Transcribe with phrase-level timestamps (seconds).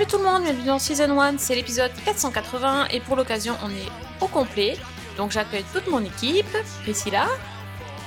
[0.00, 3.68] Salut tout le monde, bienvenue dans Season 1, c'est l'épisode 480 et pour l'occasion on
[3.68, 4.76] est au complet.
[5.18, 6.46] Donc j'accueille toute mon équipe,
[6.84, 7.26] Priscilla,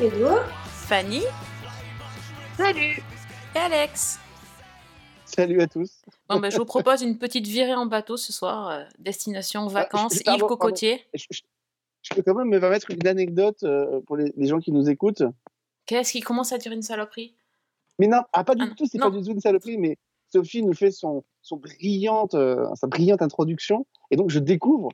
[0.02, 1.22] Hello Fanny
[2.58, 3.00] Salut
[3.56, 4.18] et Alex.
[5.26, 6.02] Salut à tous.
[6.30, 10.16] Bon ben je vous propose une petite virée en bateau ce soir, euh, destination vacances,
[10.26, 11.06] je- île cocotier.
[11.14, 11.42] Je, je-
[12.02, 14.90] je peux quand même me permettre une anecdote euh, pour les, les gens qui nous
[14.90, 15.22] écoutent.
[15.86, 17.36] Qu'est-ce qui commence à dire une saloperie?
[18.00, 20.00] Mais non, ah, pas du Ah, tout, c'est pas du tout une saloperie, mais
[20.32, 23.86] Sophie nous fait son, son brillante, euh, sa brillante introduction.
[24.10, 24.90] Et donc je découvre,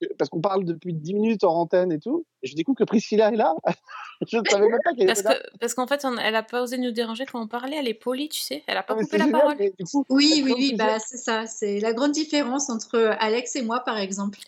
[0.00, 2.84] que- parce qu'on parle depuis 10 minutes en antenne et tout, et je découvre que
[2.84, 3.54] Priscilla est là.
[4.26, 5.34] je ne savais même pas qu'elle Parce était là.
[5.34, 7.88] que parce qu'en fait on- elle a pas osé nous déranger quand on parlait, elle
[7.88, 9.56] est polie tu sais, elle a pas Non, mais coupé la génial, parole.
[9.58, 11.46] mais du coup, Oui, oui, oui, bah, c'est ça.
[11.46, 14.38] C'est la grande différence entre Alex et moi, par exemple.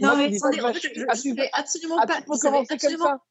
[0.00, 2.64] Non, mais attendez, je- je ah, savais absolument ah, pas, absolument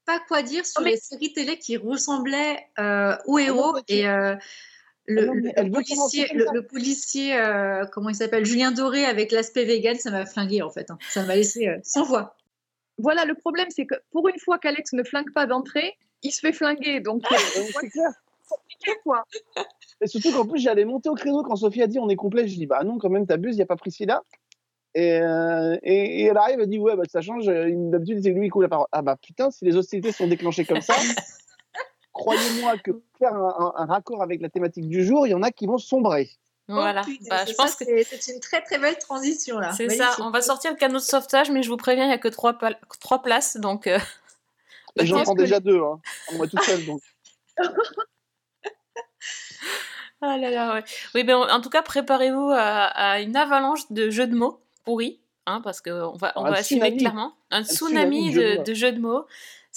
[0.07, 0.19] ça.
[0.27, 4.07] quoi dire sur Non, mais- les séries télé qui ressemblaient euh, au non, héros et
[4.07, 4.35] euh,
[5.09, 9.95] le, Ah non, le policier, le, euh, comment il s'appelle, Julien Doré avec l'aspect vegan,
[9.97, 10.89] ça m'a flingué en fait.
[10.91, 10.97] hein.
[11.09, 12.35] Ça m'a laissé euh, sans voix.
[12.97, 16.41] Voilà, le problème, c'est que pour une fois qu'Alex ne flingue pas d'entrée, il se
[16.41, 16.99] fait flinguer.
[16.99, 17.35] Donc, euh,
[17.81, 18.95] c'est clair.
[19.03, 19.23] quoi.
[20.01, 22.47] Et surtout qu'en plus, j'allais monter au créneau quand Sophie a dit on est complet.
[22.47, 24.21] Je dis bah non, quand même, t'abuses, il n'y a pas Priscilla.
[24.95, 27.45] Et, euh, et, et elle arrive, elle dit ouais, bah ça change.
[27.45, 28.87] D'habitude, c'est lui qui coupe la parole.
[28.91, 30.95] Ah bah putain, si les hostilités sont déclenchées comme ça,
[32.19, 35.33] croyez-moi que pour faire un, un- un raccord avec la thématique du jour, il y
[35.33, 36.29] en a qui vont sombrer.
[36.67, 37.01] Voilà.
[37.03, 39.71] Oh, putain, Bah, je pense ça, que c'est une très très belle transition là.
[39.71, 42.13] c'est ça, on va sortir le canot de sauvetage mais je vous préviens, il y
[42.13, 43.97] a que trois, pal- trois places donc euh,
[44.97, 45.99] Et j'en prends déjà deux, hein,
[46.33, 46.85] moi tout seul.
[46.85, 47.01] Donc.
[50.21, 50.83] Ah là là, ouais.
[51.15, 52.57] Oui, ben, en tout cas, préparez-vous à,
[52.87, 56.57] à une avalanche de jeux de mots pourris, hein, parce qu'on va, on Un va
[56.57, 56.97] assumer tsunami.
[56.97, 57.33] clairement.
[57.51, 58.63] Un tsunami tsunami de jeux de de, mots.
[58.63, 59.25] de jeux de mots.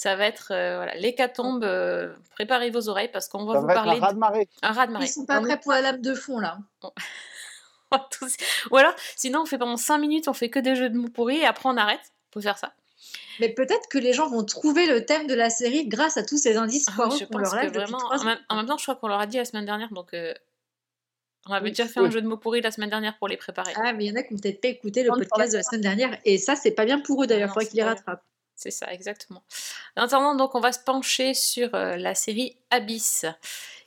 [0.03, 1.63] Ça va être euh, voilà, l'hécatombe.
[1.63, 4.49] euh, préparez vos oreilles parce qu'on va Ça vous va être parler un raz-de-marée.
[4.61, 5.05] d'un raz-de-marée.
[5.05, 6.57] Ils sont pas prêts pour la lame de fond là.
[8.71, 11.09] Ou alors, sinon, on fait pendant 5 minutes, on fait que des jeux de mots
[11.09, 12.01] pourris et après on arrête.
[12.33, 12.73] Faut faire ça.
[13.39, 16.37] Mais peut-être que les gens vont trouver le thème de la série grâce à tous
[16.37, 17.97] ces indices Ah, je pense leur que vraiment.
[17.99, 18.41] trois En même, ans.
[18.49, 20.13] en même temps, je crois qu'on leur a dit la semaine dernière, donc.
[20.13, 20.33] euh,
[21.45, 22.07] on avait Oui, déjà fait oui.
[22.07, 23.73] un jeu de mots pourris la semaine dernière pour les préparer.
[23.75, 25.63] Ah, mais il y en a qui n'ont peut-être pas écouté le podcast de la
[25.63, 26.17] semaine dernière.
[26.25, 27.49] Et ça, c'est pas bien pour eux d'ailleurs.
[27.49, 28.23] Il faudrait qu'ils les rattrapent.
[28.55, 29.43] C'est ça, exactement.
[29.97, 33.25] En attendant, donc, on va se pencher sur euh, la série Abyss,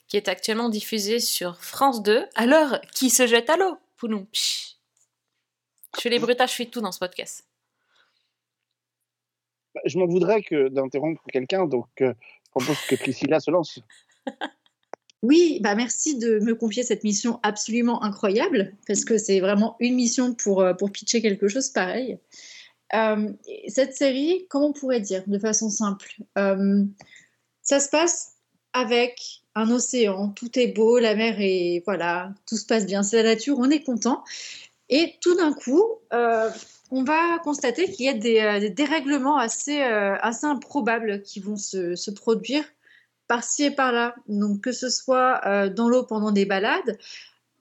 [0.08, 2.26] qui est actuellement diffusée sur France 2.
[2.34, 4.26] Alors, qui se jette à l'eau Pounou.
[4.26, 4.76] Psh.
[5.96, 7.46] Je fais les bruitages, je fais tout dans ce podcast.
[9.74, 12.12] Bah, Je m'en voudrais que d'interrompre quelqu'un, donc euh,
[12.44, 13.80] je propose que Priscilla se lance.
[15.22, 19.94] Oui, bah merci de me confier cette mission absolument incroyable, parce que c'est vraiment une
[19.94, 22.18] mission pour, euh, pour pitcher quelque chose pareil.
[22.94, 26.08] Euh, et cette série, comment on pourrait dire de façon simple
[26.38, 26.84] Euh,
[27.62, 28.34] Ça se passe
[28.72, 31.82] avec un océan, tout est beau, la mer est...
[31.86, 34.22] Voilà, tout se passe bien, c'est la nature, on est content.
[34.88, 36.50] Et tout d'un coup, euh,
[36.90, 42.64] on va constater qu'il y a des, dérèglements assez, improbables qui vont se, se produire
[43.26, 44.14] par-ci et par-là.
[44.28, 46.98] Donc que ce soit dans l'eau pendant des balades,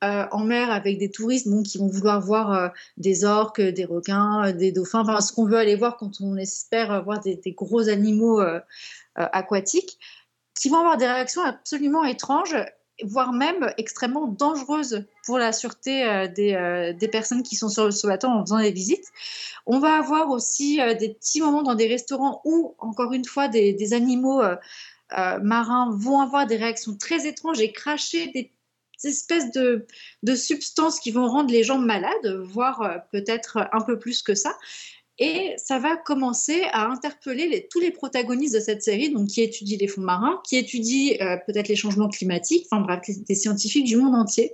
[0.05, 2.67] euh, en mer avec des touristes qui vont vouloir voir euh,
[2.97, 7.03] des orques, des requins, euh, des dauphins, ce qu'on veut aller voir quand on espère
[7.03, 8.41] voir des, gros animaux
[9.15, 9.97] aquatiques,
[10.59, 12.55] qui vont avoir des réactions absolument étranges,
[13.03, 18.41] voire même extrêmement dangereuses pour la sûreté des, personnes qui sont sur, le bateau en
[18.41, 19.07] faisant des visites.
[19.65, 23.93] On va avoir aussi des petits moments dans des restaurants où, encore une fois, des,
[23.93, 24.41] animaux
[25.41, 28.54] marins vont avoir des réactions très étranges et cracher des
[29.03, 29.85] espèces de,
[30.35, 34.57] substances qui vont rendre les gens malades, voire euh, peut-être un peu plus que ça.
[35.17, 39.77] Et ça va commencer à interpeller tous les protagonistes de cette série, donc qui étudient
[39.79, 43.95] les fonds marins, qui étudient euh, peut-être les changements climatiques, enfin bref, des scientifiques du
[43.95, 44.51] monde entier,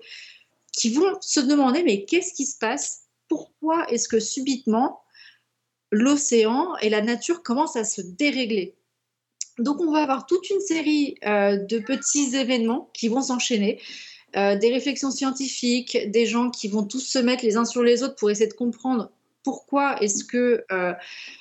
[0.72, 3.06] qui vont se demander mais qu'est-ce qui se passe?
[3.28, 5.02] Pourquoi est-ce que subitement
[5.92, 8.76] l'océan et la nature commencent à se dérégler?
[9.58, 13.82] Donc on va avoir toute une série euh, de petits événements qui vont s'enchaîner,
[14.38, 18.02] euh, des réflexions scientifiques, des gens qui vont tous se mettre les uns sur les
[18.02, 19.12] autres pour essayer de comprendre
[19.44, 20.94] pourquoi est-ce que euh,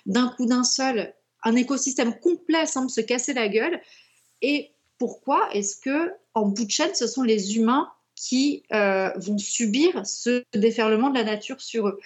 [0.07, 1.15] d'un coup d'un seul,
[1.45, 3.81] un écosystème complet semble se casser la gueule
[4.43, 9.39] et pourquoi est-ce que en bout de chaîne, ce sont les humains qui euh, vont
[9.39, 12.01] subir ce déferlement de la nature sur eux.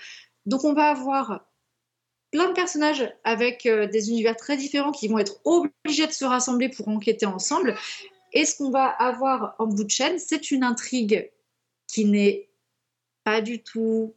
[0.44, 1.46] Donc on va avoir
[2.30, 6.68] plein de personnages avec des univers très différents qui vont être obligés de se rassembler
[6.68, 7.76] pour enquêter ensemble.
[8.34, 11.30] Et ce qu'on va avoir en bout de chaîne, c'est une intrigue
[11.86, 12.50] qui n'est
[13.24, 14.14] pas du tout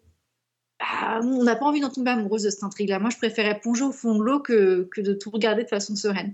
[0.80, 3.00] pas, on n'a pas envie d'en tomber amoureuse de cette intrigue-là.
[3.00, 6.34] Moi, je préférais plonger au fond de l'eau que, de tout regarder de façon sereine.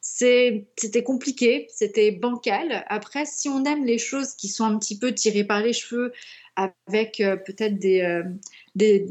[0.00, 2.84] C'était compliqué, c'était bancal.
[2.88, 6.12] Après, si on aime les choses qui sont un petit peu tirées par les cheveux,
[6.56, 8.22] avec euh, peut-être des, euh,
[8.74, 9.06] des,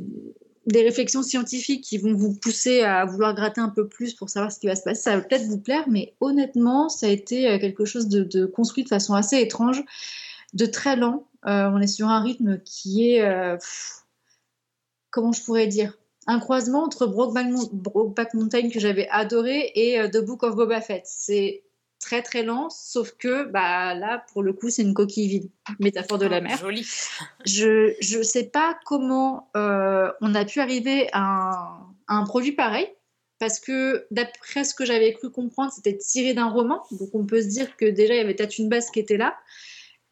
[0.66, 4.52] des réflexions scientifiques qui vont vous pousser à vouloir gratter un peu plus pour savoir
[4.52, 7.50] ce qui va se passer, ça va peut-être vous plaire, mais honnêtement, ça a été
[7.50, 9.84] euh, quelque chose de, construit de façon assez étrange,
[10.54, 11.28] de très lent.
[11.46, 13.58] Euh, on est sur un rythme qui est, euh,
[15.10, 20.44] comment je pourrais dire, un croisement entre Brokeback, Mountain que j'avais adoré et The Book
[20.44, 21.04] of Boba Fett.
[21.06, 21.64] C'est
[22.04, 26.18] très très lent, sauf que bah, là, pour le coup, c'est une coquille vide, métaphore
[26.18, 26.58] de la mer.
[26.58, 26.86] Joli.
[27.46, 32.52] Je ne sais pas comment euh, on a pu arriver à un, à un produit
[32.52, 32.88] pareil,
[33.40, 37.42] parce que d'après ce que j'avais cru comprendre, c'était tiré d'un roman, donc on peut
[37.42, 39.36] se dire que déjà il y avait peut-être une base qui était là.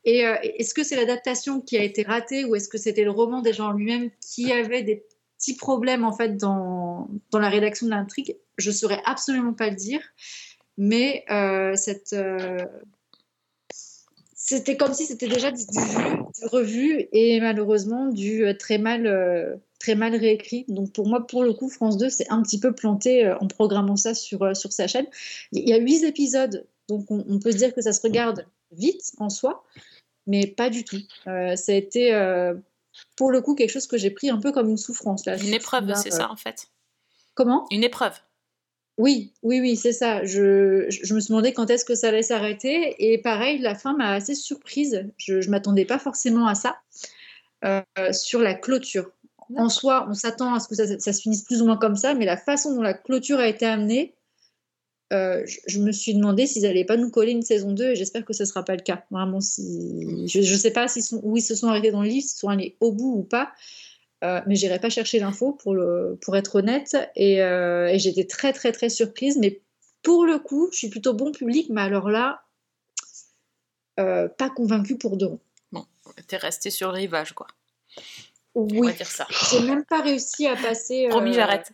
[0.04, 3.12] Et euh, est-ce que c'est l'adaptation qui a été ratée ou est-ce que c'était le
[3.12, 5.06] roman déjà en lui-même qui avait des
[5.38, 8.38] petits problèmes en fait dans, dans la rédaction de l'intrigue?
[8.58, 10.02] Je saurais absolument pas le dire,
[10.82, 12.58] mais euh, cette euh,
[14.52, 18.80] c'était comme si c'était déjà du, du vu, du revu et malheureusement du euh, très
[18.80, 20.66] mal, euh, très mal réécrit.
[20.68, 23.48] Donc pour moi, pour le coup, France 2 s'est un petit peu planté euh, en
[23.48, 25.06] programmant ça sur, euh, sur sa chaîne.
[25.52, 28.48] Il y a huit épisodes, donc on, on peut se dire que ça se regarde
[28.72, 29.64] vite en soi,
[30.26, 31.02] mais pas du tout.
[31.26, 32.12] Ça a été
[33.16, 35.26] pour le coup quelque chose que j'ai pris un peu comme une souffrance.
[35.28, 35.38] Là.
[35.38, 36.70] Une épreuve, c'est ça en fait.
[37.36, 37.68] Comment?
[37.70, 38.14] Une épreuve.
[39.02, 40.24] Oui, oui, oui, c'est ça.
[40.26, 42.96] Je, me suis demandé quand est-ce que ça allait s'arrêter.
[43.00, 45.08] Et pareil, la fin m'a assez surprise.
[45.18, 46.78] Je ne m'attendais pas forcément à ça.
[47.66, 47.82] euh,
[48.12, 49.12] sur la clôture.
[49.58, 51.96] En soi, on s'attend à ce que ça, ça se finisse plus ou moins comme
[51.96, 54.14] ça, mais la façon dont la clôture a été amenée,
[55.14, 57.96] euh, je, je me suis demandé s'ils n'allaient pas nous coller une saison 2 et
[57.96, 59.04] j'espère que ce ne sera pas le cas.
[59.10, 60.28] Vraiment, si...
[60.28, 62.50] je ne sais pas sont, où ils se sont arrêtés dans le livre, s'ils sont
[62.50, 63.52] allés au bout ou pas.
[64.24, 66.96] Euh, mais j'irai pas chercher l'info pour, le, pour être honnête.
[67.16, 69.38] Et, euh, et j'étais très, très, très surprise.
[69.38, 69.62] Mais
[70.04, 72.44] pour le coup, je suis plutôt bon public, mais alors là,
[74.00, 75.40] euh, pas convaincue pour deux ronds.
[76.28, 77.48] T'es resté sur le rivage, quoi.
[78.54, 79.26] On Oui, va dire ça.
[79.50, 81.08] j'ai même pas réussi à passer.
[81.10, 81.72] Promis, j'arrête.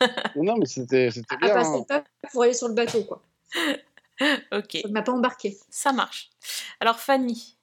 [0.36, 1.52] Non, mais c'était c'était À bien.
[1.54, 1.78] passer hein.
[1.80, 3.22] le pas pour aller sur le bateau, quoi.
[4.52, 5.58] Ok, Ça ne m'a pas embarqué.
[5.68, 6.30] ça marche.
[6.80, 7.58] Alors Fanny,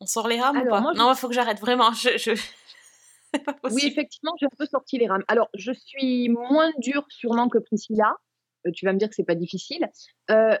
[0.00, 0.80] on sort les rames ou pas?
[0.80, 1.92] moi, je- Non, il faut que j'arrête, vraiment.
[1.92, 2.30] Je, je...
[3.70, 5.24] Oui, effectivement, j'ai un peu sorti les rames.
[5.28, 8.16] Alors, je suis moins dure sûrement que Priscilla.
[8.66, 9.88] Euh, tu vas me dire que c'est pas difficile.
[10.30, 10.56] Euh,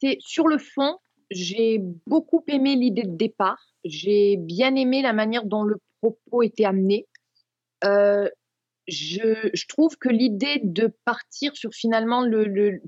[0.00, 0.98] c'est sur le fond,
[1.30, 3.62] j'ai beaucoup aimé l'idée de départ.
[3.84, 7.08] J'ai bien aimé la manière dont le propos était amené.
[7.84, 8.28] Euh,
[8.86, 12.82] je, je trouve que l'idée de partir sur finalement le, le,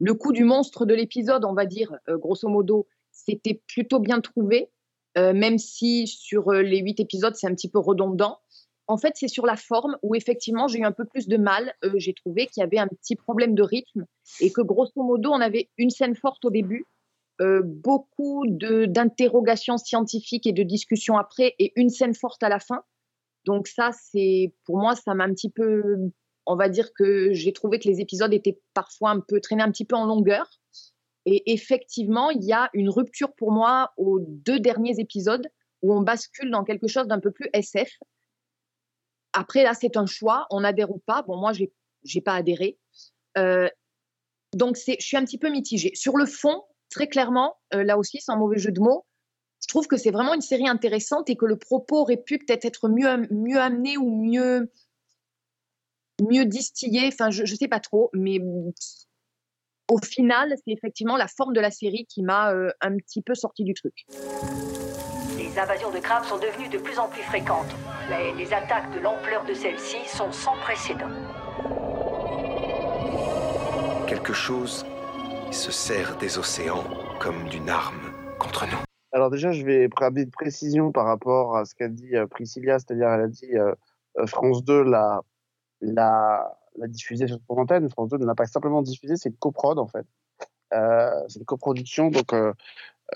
[0.00, 4.70] le coup du monstre de l'épisode, on va dire, grosso modo, c'était plutôt bien trouvé,
[5.16, 8.40] euh, même si sur les huit épisodes, c'est un petit peu redondant.
[8.86, 11.74] En fait, c'est sur la forme où effectivement j'ai eu un peu plus de mal.
[11.84, 14.04] Euh, j'ai trouvé qu'il y avait un petit problème de rythme
[14.40, 16.84] et que grosso modo, on avait une scène forte au début,
[17.40, 22.82] euh, beaucoup d'interrogations scientifiques et de discussions après et une scène forte à la fin.
[23.46, 25.82] Donc ça, c'est pour moi, ça m'a un petit peu,
[26.46, 29.70] on va dire que j'ai trouvé que les épisodes étaient parfois un peu traînés un
[29.70, 30.48] petit peu en longueur.
[31.26, 35.46] Et effectivement, il y a une rupture pour moi aux deux derniers épisodes
[35.82, 37.90] où on bascule dans quelque chose d'un peu plus SF.
[39.34, 41.22] Après, là, c'est un choix, on adhère ou pas.
[41.22, 41.72] Bon, moi, j'ai
[42.04, 42.78] j'ai pas adhéré.
[43.36, 43.68] Euh,
[44.54, 45.92] donc, je suis un petit peu mitigée.
[45.94, 49.04] Sur le fond, très clairement, euh, là aussi, sans mauvais jeu de mots,
[49.60, 52.64] je trouve que c'est vraiment une série intéressante et que le propos aurait pu peut-être
[52.64, 54.70] être mieux, mieux amené ou mieux,
[56.20, 57.08] mieux distillé.
[57.08, 58.38] Enfin, je ne sais pas trop, mais
[59.90, 63.34] au final, c'est effectivement la forme de la série qui m'a euh, un petit peu
[63.34, 64.06] sorti du truc.
[65.54, 67.72] Les invasions de crabes sont devenues de plus en plus fréquentes,
[68.10, 71.06] mais les attaques de l'ampleur de celles-ci sont sans précédent.
[74.08, 74.84] Quelque chose
[75.52, 76.82] se sert des océans
[77.20, 78.78] comme d'une arme contre nous.
[79.12, 82.80] Alors déjà, je vais prendre une précision par rapport à ce qu'a dit euh, Priscilla,
[82.80, 83.72] c'est-à-dire elle a dit euh,
[84.18, 85.20] euh, France 2 l'a
[85.80, 87.88] l'a l'a diffusé sur son antenne.
[87.90, 90.04] France 2 ne l'a pas simplement diffusé, c'est une coprod en fait.
[90.74, 92.52] Euh, c'est une coproduction, donc euh,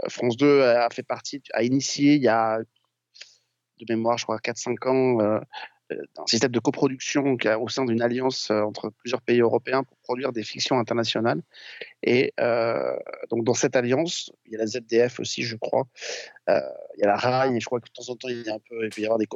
[0.09, 2.61] France 2 a fait partie, a initié il y a
[3.79, 5.41] de mémoire, je crois, 4-5 ans, euh,
[5.93, 9.97] euh, un système de coproduction au sein d'une alliance euh, entre plusieurs pays européens pour
[9.99, 11.41] produire des fictions internationales.
[12.03, 12.97] Et euh,
[13.31, 15.87] donc dans cette alliance, il y a la ZDF aussi, je crois.
[16.51, 16.61] Euh,
[16.97, 18.51] il y a la RAI, et je crois que de temps en temps, il, y
[18.51, 19.27] a un peu, il peut y avoir des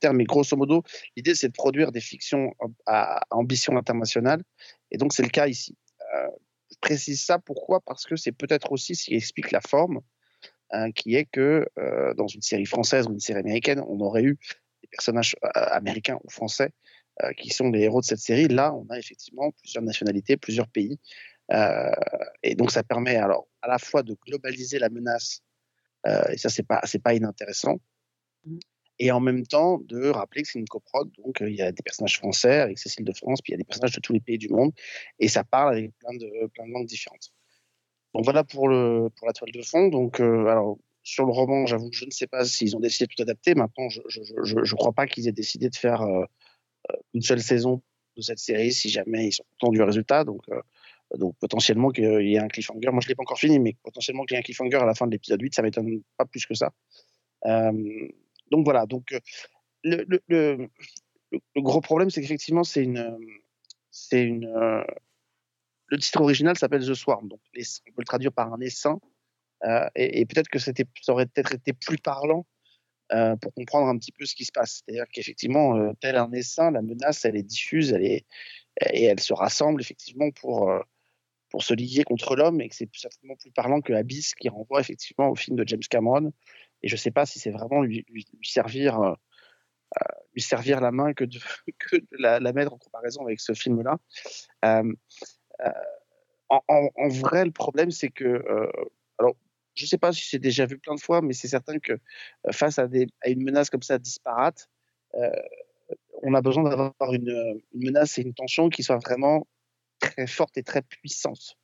[0.00, 0.16] termes.
[0.16, 0.82] Mais grosso modo,
[1.16, 2.54] l'idée, c'est de produire des fictions
[2.86, 4.42] à ambition internationale.
[4.90, 5.76] Et donc, c'est le cas ici.
[6.82, 7.80] Précise ça pourquoi?
[7.80, 10.00] Parce que c'est peut-être aussi ce qui explique la forme,
[10.74, 14.24] euh, qui est que euh, dans une série française ou une série américaine, on aurait
[14.24, 14.36] eu
[14.82, 16.72] des personnages euh, américains ou français
[17.22, 18.48] euh, qui sont les héros de cette série.
[18.48, 20.98] Là, on a effectivement plusieurs nationalités, plusieurs pays.
[22.42, 25.42] Et donc, ça permet alors à la fois de globaliser la menace,
[26.06, 27.76] et ça, c'est pas, pas inintéressant,
[29.02, 31.10] et en même temps de rappeler que c'est une coprode.
[31.18, 33.56] Donc, euh, il y a des personnages français avec Cécile de France, puis il y
[33.56, 34.70] a des personnages de tous les pays du monde,
[35.18, 36.30] et ça parle avec plein de,
[36.72, 37.32] langues différentes.
[38.14, 39.88] Donc, voilà pour, la toile de fond.
[39.88, 43.12] Donc, euh, sur le roman, j'avoue que je ne sais pas s'ils ont décidé de
[43.16, 43.56] tout adapter.
[43.56, 46.24] Maintenant, je ne crois pas qu'ils aient décidé de faire euh,
[47.12, 47.82] une seule saison
[48.16, 50.22] de cette série si jamais ils sont contents du résultat.
[50.22, 50.44] Donc,
[51.18, 52.90] donc potentiellement qu'il y ait un cliffhanger.
[52.92, 54.86] Moi, je ne l'ai pas encore fini, mais potentiellement qu'il y ait un cliffhanger à
[54.86, 56.72] la fin de l'épisode 8, ça m'étonne pas plus que ça.
[58.52, 58.86] Euh, donc voilà.
[58.86, 59.14] Donc
[59.84, 60.68] le, le,
[61.56, 63.18] gros problème, c'est qu'effectivement, c'est une,
[63.90, 64.46] c'est une.
[64.46, 64.84] Euh,
[65.88, 68.98] le titre original s'appelle The Swarm, donc on peut le traduire par un essaim.
[69.64, 70.72] Euh, et, peut-être que ça
[71.08, 72.46] aurait peut-être été plus parlant
[73.12, 74.82] euh, pour comprendre un petit peu ce qui se passe.
[74.84, 78.26] C'est-à-dire qu'effectivement, euh, tel un essaim, la menace, elle est diffuse, elle est,
[78.92, 80.80] et elle se rassemble effectivement pour, euh,
[81.50, 84.80] pour se lier contre l'homme, et que c'est certainement plus parlant que Abyss qui renvoie
[84.80, 86.32] effectivement au film de James Cameron.
[86.82, 88.04] Et je ne sais pas si c'est vraiment lui,
[88.42, 89.00] servir.
[89.00, 89.14] Euh,
[90.34, 91.38] lui servir la main que de,
[92.18, 93.98] la, mettre en comparaison avec ce film-là.
[94.64, 94.90] Euh,
[95.60, 95.70] euh,
[96.48, 98.70] en, vrai, le problème, c'est que, euh,
[99.18, 99.34] alors,
[99.74, 101.92] je ne sais pas si c'est déjà vu plein de fois, mais c'est certain que
[101.92, 102.86] euh, face à,
[103.26, 104.68] une menace comme ça disparate,
[105.14, 105.30] euh,
[106.22, 109.46] on a besoin d'avoir une, menace et une tension qui soient vraiment
[109.98, 111.56] très forte et très puissante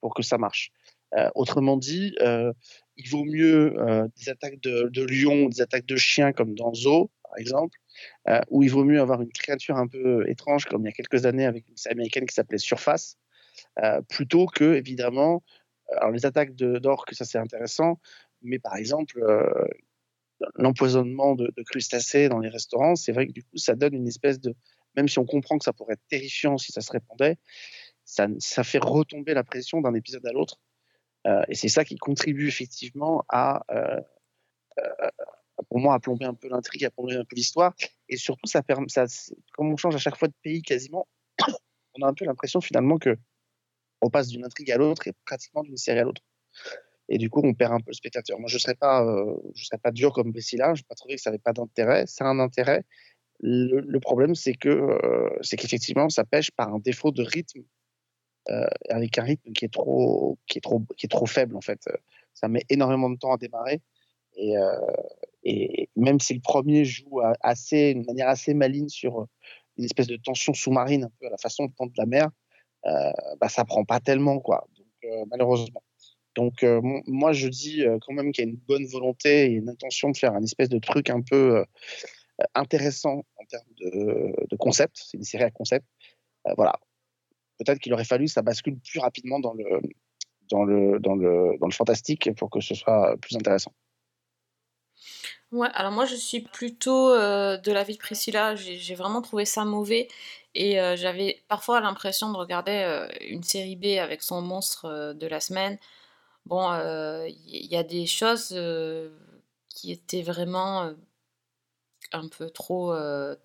[0.00, 0.72] pour que ça marche.
[1.14, 2.14] Euh, autrement dit,
[2.96, 3.74] il vaut mieux
[4.16, 7.78] des attaques de, de lions, des attaques de chiens comme dans Zoo, par exemple,
[8.28, 10.92] euh, où il vaut mieux avoir une créature un peu étrange, comme il y a
[10.92, 13.16] quelques années avec une série américaine qui s'appelait Surface,
[13.82, 15.42] euh, plutôt que, évidemment,
[15.96, 17.98] alors les attaques d'orques, ça c'est intéressant,
[18.42, 19.66] mais par exemple, euh,
[20.56, 24.38] l'empoisonnement de, crustacés dans les restaurants, c'est vrai que du coup, ça donne une espèce
[24.38, 24.54] de.
[24.94, 27.38] Même si on comprend que ça pourrait être terrifiant si ça se répandait,
[28.04, 28.28] ça
[28.62, 30.58] fait retomber la pression d'un épisode à l'autre.
[31.26, 34.00] Euh, et c'est ça qui contribue effectivement à, euh,
[34.78, 35.10] euh,
[35.68, 37.74] pour moi, à plomber un peu l'intrigue, à plomber un peu l'histoire.
[38.08, 39.04] Et surtout, ça permet, ça,
[39.52, 41.06] comme on change à chaque fois de pays quasiment,
[41.94, 43.16] on a un peu l'impression finalement que
[44.00, 46.22] on passe d'une intrigue à l'autre et pratiquement d'une série à l'autre.
[47.08, 48.40] Et du coup, on perd un peu le spectateur.
[48.40, 49.04] Moi, je ne serais, pas,
[49.54, 52.04] serais pas dur comme Priscilla, je n'ai pas trouvé que ça n'avait pas d'intérêt.
[52.06, 52.84] C'est un intérêt.
[53.40, 54.98] Le, problème, c'est que
[55.40, 57.62] c'est qu'effectivement, ça pêche par un défaut de rythme,
[58.88, 61.80] avec un rythme qui est, trop, qui, est trop, qui est trop faible, en fait.
[62.34, 63.80] Ça met énormément de temps à démarrer.
[64.36, 69.26] Et, euh, même si le premier joue assez, de manière assez maligne sur
[69.76, 72.28] une espèce de tension sous-marine, un peu à la façon de de la mer,
[72.86, 74.66] euh, bah, ça prend pas tellement, quoi.
[75.04, 75.82] Euh, malheureusement.
[76.34, 79.50] Donc, euh, moi, je dis euh, quand même qu'il y a une bonne volonté et
[79.50, 81.64] une intention de faire un espèce de truc un peu euh,
[82.54, 84.96] intéressant en termes de, concept.
[84.96, 85.86] C'est une série à concept.
[86.46, 86.74] Euh, voilà.
[87.62, 89.80] Peut-être qu'il aurait fallu que ça bascule plus rapidement dans le,
[90.50, 93.72] dans le, dans le, dans le fantastique pour que ce soit plus intéressant.
[95.50, 99.66] Ouais, alors moi je suis plutôt euh, de l'avis de Priscilla, j'ai vraiment trouvé ça
[99.66, 100.08] mauvais
[100.54, 105.14] et euh, j'avais parfois l'impression de regarder euh, une série B avec son monstre euh,
[105.14, 105.78] de la semaine.
[106.46, 106.72] Bon,
[107.28, 108.48] il y, a des choses
[109.68, 110.92] qui étaient vraiment
[112.10, 112.92] un peu trop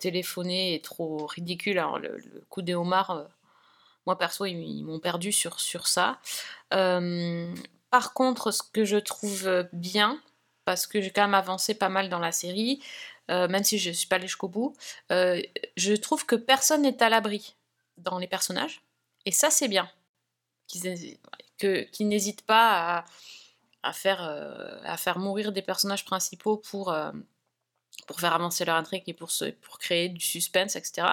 [0.00, 1.78] téléphonées et trop ridicules.
[1.78, 3.28] Alors le coup des homards,
[4.08, 6.18] moi perso, ils, m'ont perdu sur, sur ça.
[6.70, 10.20] par contre, ce que je trouve bien,
[10.64, 12.82] parce que j'ai quand même avancé pas mal dans la série,
[13.30, 14.76] euh, même si je ne suis pas allée jusqu'au bout.
[15.12, 15.40] Euh,
[15.76, 17.56] je trouve que personne n'est à l'abri
[17.96, 18.82] dans les personnages,
[19.24, 19.90] et ça c'est bien.
[20.66, 21.18] Qu'ils
[21.58, 23.04] qu n'hésitent pas
[23.82, 27.12] à, faire, euh, mourir des personnages principaux pour, euh,
[28.06, 29.30] pour faire avancer leur intrigue et pour,
[29.62, 31.08] pour créer du suspense, etc.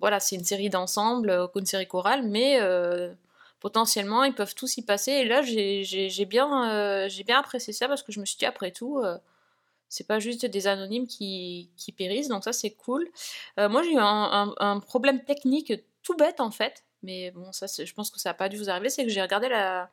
[0.00, 3.12] Voilà, c'est une série d'ensemble, une série chorale, mais euh,
[3.60, 5.12] potentiellement ils peuvent tous y passer.
[5.12, 8.98] Et là, j'ai bien, euh, apprécié ça parce que je me suis dit, après tout,
[8.98, 9.18] euh,
[9.88, 13.08] c'est pas juste des anonymes qui, périssent, donc ça c'est cool.
[13.58, 17.92] Euh, moi j'ai eu un, problème technique tout bête en fait, mais bon, ça je
[17.94, 19.90] pense que ça n'a pas dû vous arriver, c'est que j'ai regardé la,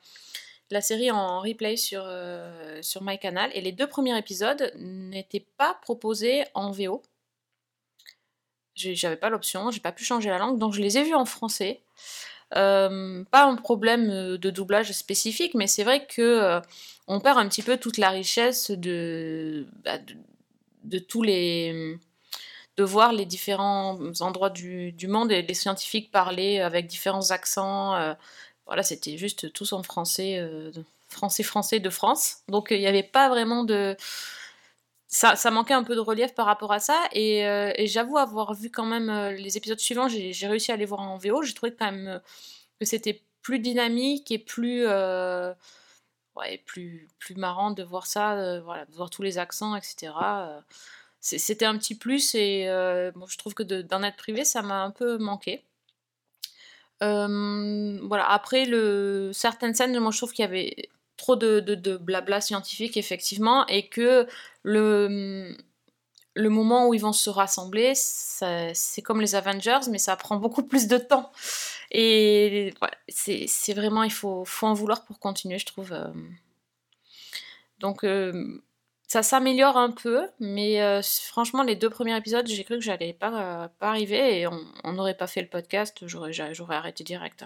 [0.72, 5.76] la série en replay sur, euh, sur MyCanal et les deux premiers épisodes n'étaient pas
[5.82, 7.02] proposés en VO.
[8.76, 11.26] J'avais pas l'option, j'ai pas pu changer la langue, donc je les ai vus en
[11.26, 11.82] français.
[12.56, 16.62] Euh, pas un problème euh, de doublage spécifique, mais c'est vrai que euh,
[17.08, 20.16] on perd un petit peu toute la richesse de, bah, de,
[20.84, 21.98] de, tous les
[22.78, 27.96] de voir les différents endroits du, monde et les scientifiques parler avec différents accents.
[28.66, 30.46] Voilà, c'était juste tous en français,
[31.10, 32.40] français français de France.
[32.50, 33.96] Donc il n'y avait pas vraiment de
[35.16, 37.08] ça, manquait un peu de relief par rapport à ça.
[37.14, 40.86] Et, euh, j'avoue avoir vu quand même euh, les épisodes suivants, j'ai réussi à les
[40.86, 41.42] voir en VO.
[41.44, 42.20] J'ai trouvé quand même euh,
[42.80, 48.94] que c'était plus dynamique et plus, ouais, plus, plus marrant de voir ça, voilà, de
[48.94, 50.14] voir tous les accents, etc.
[51.22, 52.68] C'était un petit plus et
[53.16, 55.64] bon, je trouve que d'en être privé, ça m'a un peu manqué.
[57.02, 62.42] Voilà, après, le, certaines scènes, moi je trouve qu'il y avait trop de, de blabla
[62.42, 64.28] scientifique, effectivement, et que
[64.66, 65.56] le,
[66.34, 70.64] le moment où ils vont se rassembler, c'est comme les Avengers, mais ça prend beaucoup
[70.64, 71.32] plus de temps.
[71.92, 72.74] Et
[73.08, 75.94] c'est vraiment, il faut, faut en vouloir pour continuer, je trouve.
[75.94, 76.12] euh.
[77.80, 78.62] Donc, euh,
[79.08, 83.14] ça s'améliore un peu, mais euh, franchement, les deux premiers épisodes, j'ai cru que j'allais
[83.14, 87.46] pas, pas arriver et on n'aurait pas fait le podcast, j'aurais arrêté direct.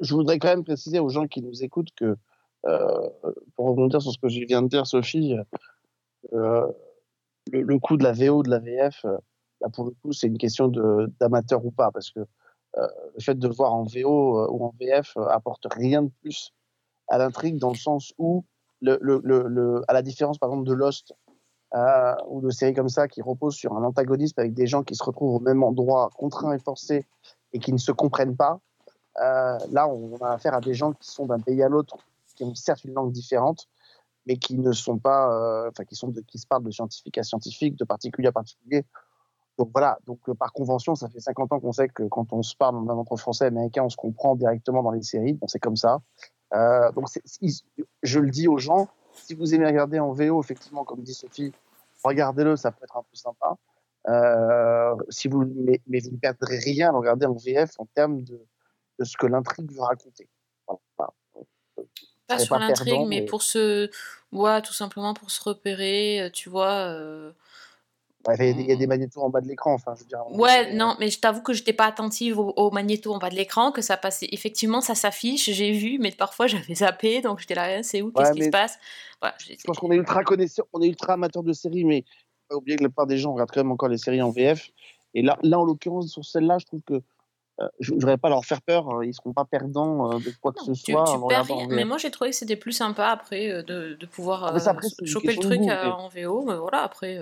[0.00, 2.16] Je, voudrais quand même préciser aux gens qui nous écoutent que,
[3.56, 5.36] pour rebondir sur ce que je viens de dire, Sophie,
[6.32, 6.66] euh,
[7.52, 9.16] le, le coût de la VO, de la VF, euh,
[9.60, 10.68] là pour le coup, c'est une question
[11.20, 14.64] d'amateur ou pas, parce que euh, le fait de le voir en VO euh, ou
[14.64, 16.52] en VF euh, apporte rien de plus
[17.08, 18.44] à l'intrigue, dans le sens où,
[18.86, 21.14] à la différence par exemple de Lost,
[21.74, 24.94] euh, ou de séries comme ça qui reposent sur un antagonisme avec des gens qui
[24.94, 27.04] se retrouvent au même endroit, contraints et forcés,
[27.52, 28.60] et qui ne se comprennent pas,
[29.20, 31.98] euh, là, on a affaire à des gens qui sont d'un pays à l'autre,
[32.34, 33.68] qui ont certes une langue différente,
[34.26, 35.96] mais qui ne sont pas, euh, enfin, qui
[36.38, 38.84] se parlent de scientifique à scientifique, de particulier à particulier.
[39.58, 39.98] Donc voilà.
[40.06, 42.76] Donc euh, par convention, ça fait 50 ans qu'on sait que quand on se parle
[42.76, 45.34] même entre Français et Américains, on se comprend directement dans les séries.
[45.34, 46.00] Bon, c'est comme ça.
[46.54, 47.08] Euh, donc
[48.02, 51.52] je le dis aux gens, si vous aimez regarder en VO, effectivement, comme dit Sophie,
[52.02, 53.56] regardez-le, ça peut être un peu sympa.
[55.08, 58.40] Si vous, mais, vous ne perdrez rien à regarder en VF en termes de,
[58.98, 60.28] de ce que l'intrigue veut raconter.
[62.26, 63.90] Pas sur l'intrigue, mais mais- pour se.
[64.32, 66.88] Ouais, tout simplement pour se repérer, euh, tu vois.
[66.88, 67.32] euh,
[68.26, 69.92] Ouais, Il y, a des- il y a des magnétos en bas de l'écran, enfin,
[69.94, 70.20] je veux dire.
[70.30, 73.34] Ouais, non, mais je t'avoue que j'étais pas attentive au, au magnéto en bas de
[73.34, 74.28] l'écran, que ça passait.
[74.32, 78.32] Effectivement, ça s'affiche, j'ai vu, mais parfois j'avais zappé, donc j'étais là, c'est où, qu'est-ce
[78.32, 78.78] qui se passe?
[79.22, 82.02] Je pense qu'on est ultra connaisseur, on est ultra amateur de séries, mais
[82.48, 84.30] faut pas oublier que la plupart des gens regardent quand même encore les séries en
[84.30, 84.70] VF.
[85.12, 87.02] Et là, là en l'occurrence, sur celle-là, je trouve que
[87.60, 90.32] euh, je ne voudrais pas leur faire peur, euh, ils seront pas perdants euh, de
[90.40, 91.04] quoi que Non, ce tu, soit.
[91.04, 91.66] tu perds rien.
[91.70, 94.70] Mais moi, j'ai trouvé que c'était plus sympa après euh, de, de pouvoir Mais ça,
[94.72, 96.44] après, c'est une choper le truc goût, mais- en VO.
[96.46, 97.20] Mais voilà, après.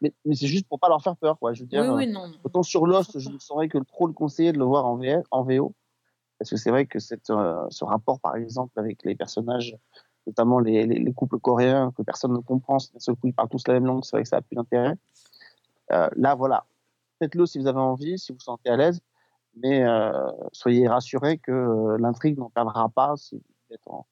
[0.00, 1.52] Mais, mais c'est juste pour pas leur faire peur, quoi.
[1.52, 2.30] Je veux dire, Oui, oui, non.
[2.44, 5.24] autant sur Lost, je ne saurais que trop le conseiller de le voir en, VF,
[5.30, 5.74] en VO.
[6.38, 9.76] Parce que c'est vrai que cette, ce rapport, par exemple, avec les personnages,
[10.26, 13.48] notamment les, les, les couples coréens que personne ne comprend, d'un seul coup ils parlent
[13.48, 14.94] tous la même langue, c'est vrai que ça a plus d'intérêt.
[15.90, 16.64] Là, voilà.
[17.18, 19.00] Faites-le si vous avez envie, si vous vous sentez à l'aise,
[19.56, 20.12] mais euh,
[20.52, 24.06] soyez rassurés que euh, l'intrigue n'en perdra pas si vous êtes en.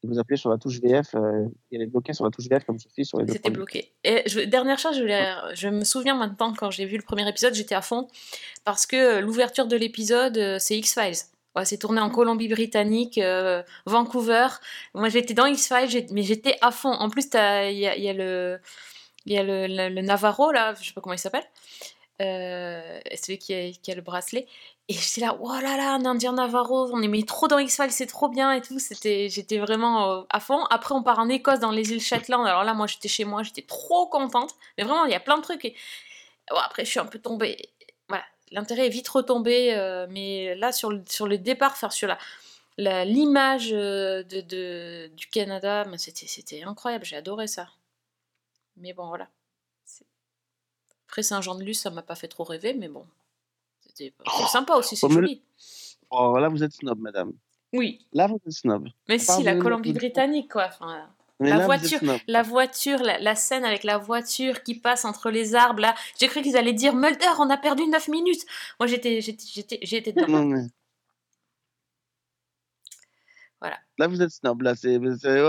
[0.00, 2.64] Si vous appuyez sur la touche VF, euh, elle est bloquée sur la touche VF
[2.64, 3.92] comme Sophie sur les deux C'était bloqué.
[4.04, 7.28] Et je- dernière chose, je, voulais- je me souviens maintenant quand j'ai vu le premier
[7.28, 8.06] épisode, j'étais à fond
[8.64, 11.16] parce que euh, l'ouverture de l'épisode, c'est X-Files.
[11.56, 14.46] Ouais, c'est tourné en Colombie-Britannique, euh, Vancouver.
[14.94, 16.92] Moi, j'étais dans X-Files, mais j'étais à fond.
[16.92, 18.60] En plus, il y a, il y a le,
[19.26, 21.42] il y a le, le- le Navarro là, je sais pas comment il s'appelle,
[22.20, 24.46] euh, celui qui a, a le bracelet.
[24.88, 28.06] Et j'étais là, oh là là, un Indien Navarro, on mis trop dans X-Files, c'est
[28.06, 28.78] trop bien et tout.
[28.78, 30.64] C'était, j'étais vraiment euh, à fond.
[30.70, 32.46] Après, on part en Écosse, dans les îles Shetland.
[32.46, 34.54] Alors là, moi, j'étais chez moi, j'étais trop contente.
[34.76, 35.64] Mais vraiment, il y a plein de trucs.
[35.64, 35.76] Et...
[36.64, 37.70] Après, je suis un peu tombée.
[38.50, 39.74] L'intérêt est vite retombé.
[39.74, 42.08] euh, mais là, sur le, départ, faire sur
[42.78, 47.04] la, l'image de, du Canada, c'était, c'était incroyable.
[47.04, 47.68] J'ai adoré ça.
[48.78, 49.28] Mais bon, voilà.
[51.08, 53.06] Après, Saint-Jean-de-Luz, ça m'a pas fait trop rêver, mais bon.
[53.80, 55.40] C'était c'est sympa aussi, c'est Oh, joli.
[56.10, 57.32] Oh, là, vous êtes snob, madame.
[57.72, 58.88] Oui, Là, vous êtes snob.
[59.08, 60.66] mais si, la Colombie-Britannique, quoi.
[60.68, 61.08] Enfin,
[61.40, 65.80] La là, voiture, la voiture, la, scène avec la voiture qui passe entre les arbres,
[65.80, 65.94] là.
[66.20, 68.44] J'ai cru qu'ils allaient dire Mulder, on a perdu 9 minutes.
[68.78, 70.44] Moi, j'étais, j'étais, j'étais, dedans.
[70.44, 70.66] Mais-
[73.60, 73.78] Voilà.
[73.96, 74.60] Là, vous êtes snob.
[74.60, 74.98] Là, c'est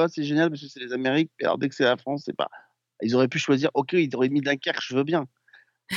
[0.09, 1.31] c'est génial parce que c'est les Amériques.
[1.41, 2.49] Alors, dès que c'est la France, c'est pas.
[3.01, 3.69] Ils auraient pu choisir.
[3.73, 5.27] Ok, ils auraient mis Dunkerque, je veux bien.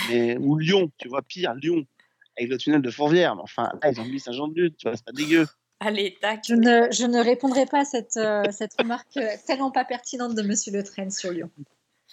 [0.09, 0.37] Mais...
[0.39, 1.85] Ou Lyon, tu vois, pire, Lyon.
[2.39, 3.37] Avec le tunnel de Fourvière.
[3.37, 5.47] Mais enfin, là, ils ont mis Saint-Jean-de-Luz, tu vois, c'est pas dégueu.
[5.81, 6.45] Allez, tac.
[6.49, 10.35] Je ne, je ne répondrai pas à cette, euh, cette remarque euh, tellement pas pertinente
[10.35, 11.51] de Monsieur Le Train sur Lyon.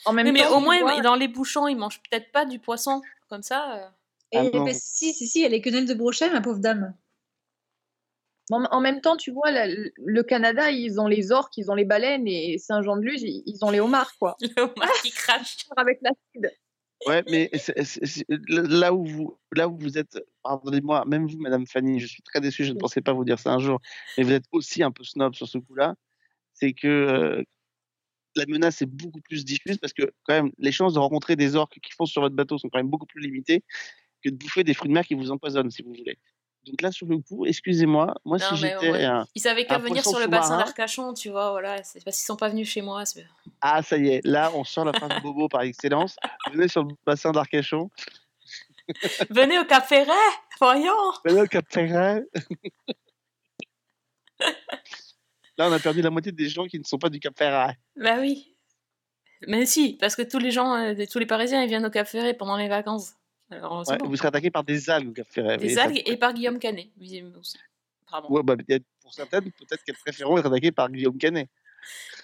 [0.05, 2.59] En même mais temps, au moins, vois, dans les bouchons, ils mangent peut-être pas du
[2.59, 3.01] poisson.
[3.29, 3.77] Comme ça.
[3.77, 3.87] euh.
[4.33, 4.63] Ah Et non.
[4.65, 6.93] ben, si, si, si, elle est quenelle de brochet, ma pauvre dame.
[8.51, 11.85] en, même temps, tu vois, la- le Canada, ils ont les orques, ils ont les
[11.85, 14.35] baleines, et Saint-Jean-de-Luz, ils, ils ont les homards, quoi.
[14.41, 15.57] Le homard qui crache.
[15.77, 16.51] Avec l'acide.
[17.05, 17.49] Ouais, mais
[18.49, 22.41] là où vous, là où vous êtes, pardonnez-moi, même vous, Madame Fanny, je suis très
[22.41, 23.79] déçu, je ne pensais pas vous dire ça un jour,
[24.17, 25.95] mais vous êtes aussi un peu snob sur ce coup-là,
[26.53, 27.43] c'est que euh,
[28.35, 31.55] la menace est beaucoup plus diffuse parce que quand même les chances de rencontrer des
[31.55, 33.63] orques qui foncent sur votre bateau sont quand même beaucoup plus limitées
[34.23, 36.17] que de bouffer des fruits de mer qui vous empoisonnent si vous voulez.
[36.65, 39.05] Donc là sur le coup, excusez-moi, moi Non, si j'étais ouais.
[39.05, 41.81] un Ils savaient qu'à venir sur le bassin d'Arcachon, tu vois, voilà.
[41.83, 43.03] C'est parce qu'ils sont pas venus chez moi.
[43.61, 46.17] ah ça y est, là on sort la phrase bobo par excellence.
[46.51, 47.89] Venez sur le bassin d'Arcachon,
[49.29, 50.11] Venez au Cap Ferret,
[50.59, 50.93] voyons.
[51.23, 52.23] venez au Cap Ferret.
[55.57, 57.77] Là on a perdu la moitié des gens qui ne sont pas du Cap Ferret.
[57.95, 58.55] Bah oui.
[59.47, 62.07] Mais si, parce que tous les gens, euh, tous les Parisiens, ils viennent au Cap
[62.07, 63.13] Ferret pendant les vacances.
[63.51, 64.07] Alors, c'est Ouais, bon.
[64.09, 65.57] Vous serez attaqué par des algues Ferret.
[65.57, 67.57] Des ça- algues et par Guillaume Canet, visiblement aussi.
[68.29, 68.55] Ouais, bah,
[69.01, 71.47] pour certaines, peut-être qu'elles préféreront être attaquées par Guillaume Canet.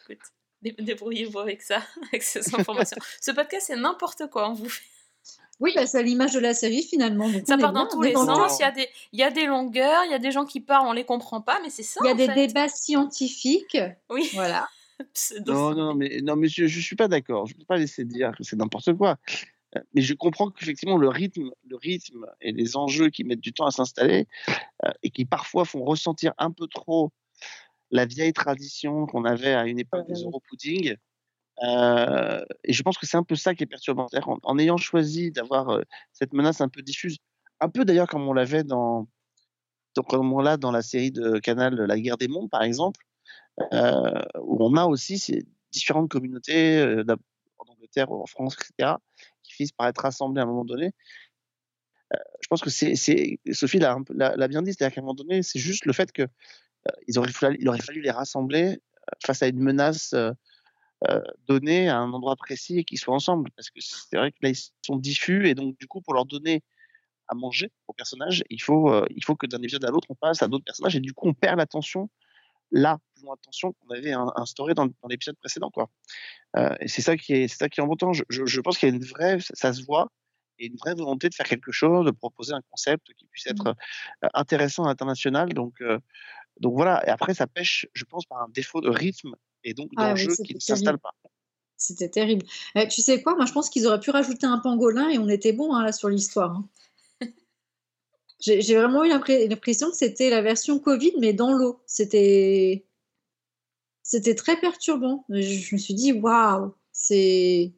[0.10, 0.24] Écoute,
[0.62, 2.98] dé- débrouillez-vous avec ça, avec ces informations.
[3.22, 4.50] Ce podcast, c'est n'importe quoi.
[4.50, 4.84] On vous fait-
[5.60, 7.30] Oui, bah, c'est à l'image de la série finalement.
[7.30, 8.60] donc Ça part dans tous les sens.
[8.60, 10.60] Il y, a des, il y a des longueurs, il y a des gens qui
[10.60, 12.00] parlent, on les comprend pas, mais c'est ça.
[12.04, 12.48] Il y a en des fait.
[12.48, 13.78] débats scientifiques.
[14.10, 14.30] Oui.
[14.34, 14.68] Voilà.
[15.46, 17.48] Non, non, mais, non, mais je ne suis pas d'accord.
[17.48, 19.18] Je ne peux pas laisser dire que c'est n'importe quoi.
[19.94, 23.66] Mais je comprends qu'effectivement, le rythme, le rythme et les enjeux qui mettent du temps
[23.66, 24.28] à s'installer
[24.86, 27.12] euh, et qui parfois font ressentir un peu trop
[27.92, 30.22] la vieille tradition qu'on avait à une époque des.
[30.22, 30.96] Europudding.
[31.64, 34.08] Euh, et je pense que c'est un peu ça qui est perturbant.
[34.26, 37.18] En, en ayant choisi d'avoir euh, cette menace un peu diffuse,
[37.62, 39.08] un peu d'ailleurs comme on l'avait dans,
[39.96, 43.00] donc, comme on l'a dans la série de Canal La guerre des mondes, par exemple,
[43.72, 46.84] euh, où on a aussi ces différentes communautés
[47.58, 48.96] en Angleterre, en France, etc.,
[49.46, 50.92] qui finissent par être rassemblées à un moment donné.
[52.14, 52.96] Euh, je pense que c'est,
[53.52, 53.98] Sophie l'a,
[54.48, 57.82] bien dit, c'est-à-dire qu'à un moment donné, c'est juste le fait que euh, fallu, aurait
[57.82, 60.14] fallu les rassembler euh, face à une menace
[61.48, 64.50] donnée à un endroit précis et qu'ils soient ensemble, parce que c'est vrai que là
[64.50, 66.64] ils sont diffus et donc du coup pour leur donner
[67.28, 70.42] à manger aux personnages, il faut, il faut que d'un épisode à l'autre on passe
[70.42, 72.10] à d'autres personnages et du coup on perd l'attention
[72.72, 75.70] là, plus loin attention qu'on avait instauré dans, dans l'épisode précédent.
[75.72, 75.90] Quoi.
[76.58, 78.14] Euh, et c'est ça qui est, c'est ça qui est embêtant.
[78.14, 80.08] Je, je, je pense qu'il y a une vraie, ça, se voit,
[80.60, 83.68] et une vraie volonté de faire quelque chose, de proposer un concept qui puisse être
[83.68, 85.50] euh, intéressant à l'international.
[85.54, 86.00] Donc, euh,
[86.60, 87.06] donc voilà.
[87.08, 90.28] Et après, ça pêche, je pense, par un défaut de rythme et donc Ah oui,
[90.46, 91.12] qui ne s'installe pas.
[91.78, 92.46] C'était terrible.
[92.90, 93.36] Tu sais quoi?
[93.36, 95.92] Moi, je pense qu'ils auraient pu rajouter un pangolin et on était bon hein, là
[95.92, 96.52] sur l'histoire.
[96.52, 96.70] hein.
[98.40, 101.80] J'ai vraiment eu l'impression que c'était la version Covid, mais dans l'eau.
[101.86, 102.86] C'était
[104.04, 105.26] c'était très perturbant.
[105.30, 107.74] Je, me suis dit, waouh, c'est.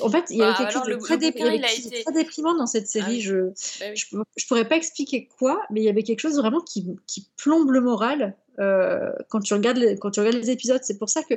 [0.00, 1.46] En fait, il y Bah, quelque chose alors, de le- très, le dé- bouquin, il
[1.46, 3.16] y avait il a quelque chose de été- très déprimant dans cette série.
[3.16, 3.20] oui.
[3.20, 3.34] Je,
[3.80, 3.96] Bah oui.
[3.96, 7.28] je, je pourrais pas expliquer quoi, mais il y avait quelque chose vraiment qui, qui
[7.36, 10.80] plombe le moral euh, quand, tu regardes les, quand tu regardes les épisodes.
[10.82, 11.34] C'est pour ça que,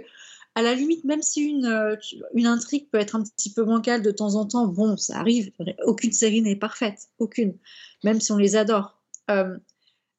[0.55, 1.95] à la limite, même si une, euh,
[2.33, 5.51] une intrigue peut être un petit peu bancale de temps en temps, bon, ça arrive.
[5.85, 7.57] Aucune série n'est parfaite, aucune,
[8.03, 9.01] même si on les adore.
[9.29, 9.57] Euh,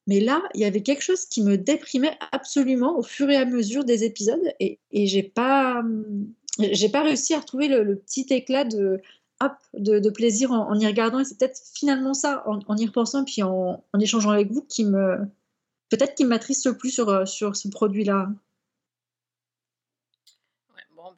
[0.06, 3.44] mais là, il y avait quelque chose qui me déprimait absolument au fur et à
[3.44, 8.26] mesure des épisodes, et, et j'ai pas, hum, j'ai pas réussi à retrouver le, petit
[8.30, 9.00] éclat de,
[9.40, 11.20] hop, de, plaisir en, y regardant.
[11.20, 15.18] Et c'est peut-être finalement ça, en, y repensant, puis en, échangeant avec vous, qui me,
[15.88, 18.30] peut-être qui m'attriste le plus sur, euh, sur ce produit-là.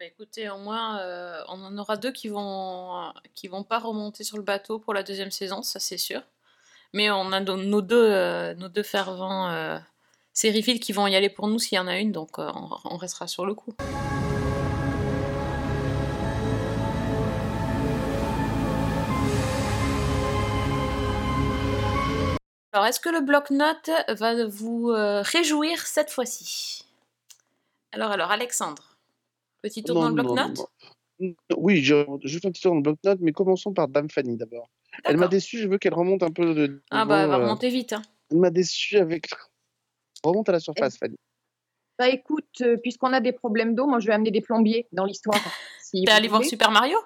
[0.00, 3.12] Bah écoutez, au moins, euh, on en aura deux qui vont,
[3.48, 6.20] vont pas remonter sur le bateau pour la deuxième saison, ça c'est sûr.
[6.92, 9.78] Mais on a nos deux, euh, nos deux fervents euh,
[10.32, 12.50] sériphiles qui vont y aller pour nous s'il y en a une, donc euh,
[12.84, 13.72] on, restera sur le coup.
[22.72, 26.84] Alors, est-ce que le bloc-notes va vous réjouir cette fois-ci?
[27.92, 28.93] Alors, alors, Alexandre,
[29.64, 30.68] petit tour dans le bloc-notes?
[31.56, 34.36] Oui, je, je fais un petit tour dans le bloc-notes, mais commençons par Dame Fanny
[34.36, 34.68] d'abord.
[35.04, 36.82] Elle m'a déçu, je veux qu'elle remonte un peu de.
[36.90, 37.92] Ah bah, elle va euh, remonter vite.
[37.92, 38.02] hein.
[38.30, 39.28] Elle m'a déçu avec.
[40.22, 41.16] Remonte à la surface, Fanny.
[41.98, 45.04] Bah écoute, euh, puisqu'on a des problèmes d'eau, moi je vais amener des plombiers dans
[45.04, 45.38] l'histoire.
[45.82, 46.44] si T'es allé voir.
[46.44, 46.98] Super Mario?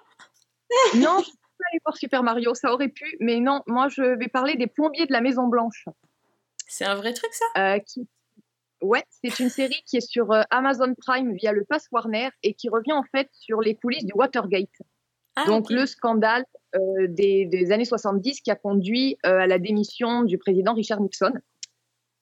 [0.97, 4.03] Non, je suis pas allée voir Super Mario, ça aurait pu, mais non, moi je
[4.19, 5.87] vais parler des plombiers de la Maison Blanche.
[6.67, 7.45] C'est un vrai truc, ça?
[7.57, 8.07] Euh, qui...
[8.81, 12.55] Ouais, c'est une série qui est sur euh, Amazon Prime via le Pass Warner et
[12.55, 14.69] qui revient en fait sur les coulisses du Watergate.
[15.37, 19.59] Ah, Donc le scandale euh, des, des années 70 qui a conduit euh, à la
[19.59, 21.33] démission du président Richard Nixon.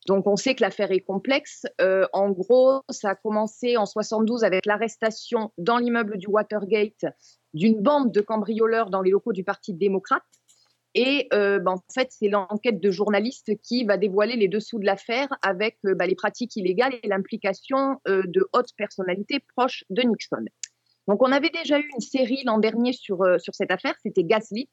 [0.06, 1.66] Donc on sait que l'affaire est complexe.
[1.80, 7.06] Euh, en gros, ça a commencé en 72 avec l'arrestation dans l'immeuble du Watergate
[7.54, 10.22] d'une bande de cambrioleurs dans les locaux du Parti démocrate.
[10.98, 14.86] Et euh, ben, en fait, c'est l'enquête de journalistes qui va dévoiler les dessous de
[14.86, 20.00] l'affaire avec euh, bah, les pratiques illégales et l'implication euh, de hautes personnalités proches de
[20.00, 20.46] Nixon.
[21.06, 24.70] Donc, on avait déjà eu une série l'an dernier sur, sur cette affaire, c'était Gaslit,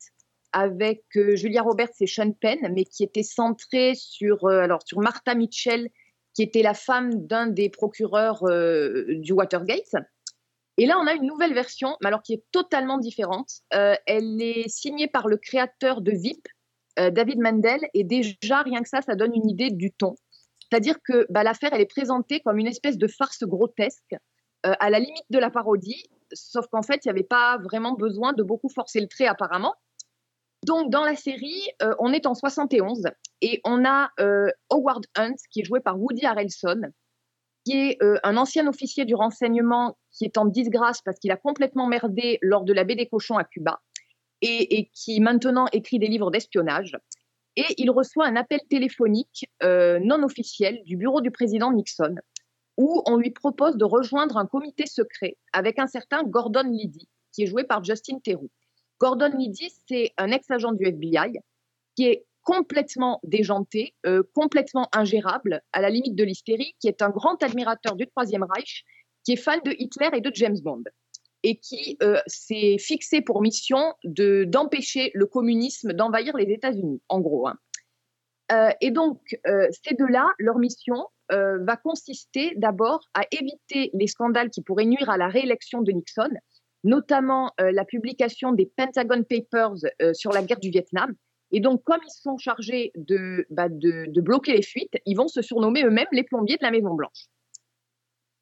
[0.53, 5.89] avec Julia Roberts et Sean Penn, mais qui était centrée sur, alors, sur Martha Mitchell,
[6.33, 8.43] qui était la femme d'un des procureurs
[9.09, 9.93] du Watergate.
[10.77, 13.49] Et là, on a une nouvelle version, mais alors qui est totalement différente.
[13.73, 16.47] Euh, elle est signée par le créateur de VIP,
[16.99, 20.15] euh, David Mendel, et déjà, rien que ça, ça donne une idée du ton.
[20.59, 24.15] C'est-à-dire que bah, l'affaire, elle est présentée comme une espèce de farce grotesque,
[24.65, 27.93] euh, à la limite de la parodie, sauf qu'en fait, il n'y avait pas vraiment
[27.93, 29.75] besoin de beaucoup forcer le trait apparemment.
[30.65, 31.67] Donc, dans la série,
[31.99, 33.03] on est en 71
[33.41, 34.11] et on a
[34.69, 36.83] Howard Hunt, qui est joué par Woody Harrelson,
[37.65, 41.37] qui est euh, un ancien officier du renseignement qui est en disgrâce parce qu'il a
[41.37, 43.81] complètement merdé lors de la baie des cochons à Cuba
[44.41, 46.97] et, qui maintenant écrit des livres d'espionnage.
[47.55, 52.15] Et il reçoit un appel téléphonique non officiel du bureau du président Nixon
[52.77, 57.43] où on lui propose de rejoindre un comité secret avec un certain Gordon Liddy, qui
[57.43, 58.49] est joué par Justin Theroux.
[58.99, 61.39] Gordon Liddy, c'est un ex-agent du FBI
[61.95, 67.09] qui est complètement déjanté, euh, complètement ingérable, à la limite de l'hystérie, qui est un
[67.09, 68.83] grand admirateur du Troisième Reich,
[69.23, 70.83] qui est fan de Hitler et de James Bond,
[71.43, 77.21] et qui euh, s'est fixé pour mission de, d'empêcher le communisme d'envahir les États-Unis, en
[77.21, 77.47] gros.
[77.47, 77.57] hein.
[78.51, 79.19] Euh, et donc,
[79.71, 85.17] ces deux-là, leur mission va consister d'abord à éviter les scandales qui pourraient nuire à
[85.17, 86.29] la réélection de Nixon,
[86.83, 89.77] notamment la publication des Pentagon Papers
[90.13, 91.15] sur la guerre du Vietnam.
[91.53, 95.41] Et donc, comme ils sont chargés de, bah, de bloquer les fuites, ils vont se
[95.41, 97.29] surnommer eux-mêmes les plombiers de la Maison Blanche.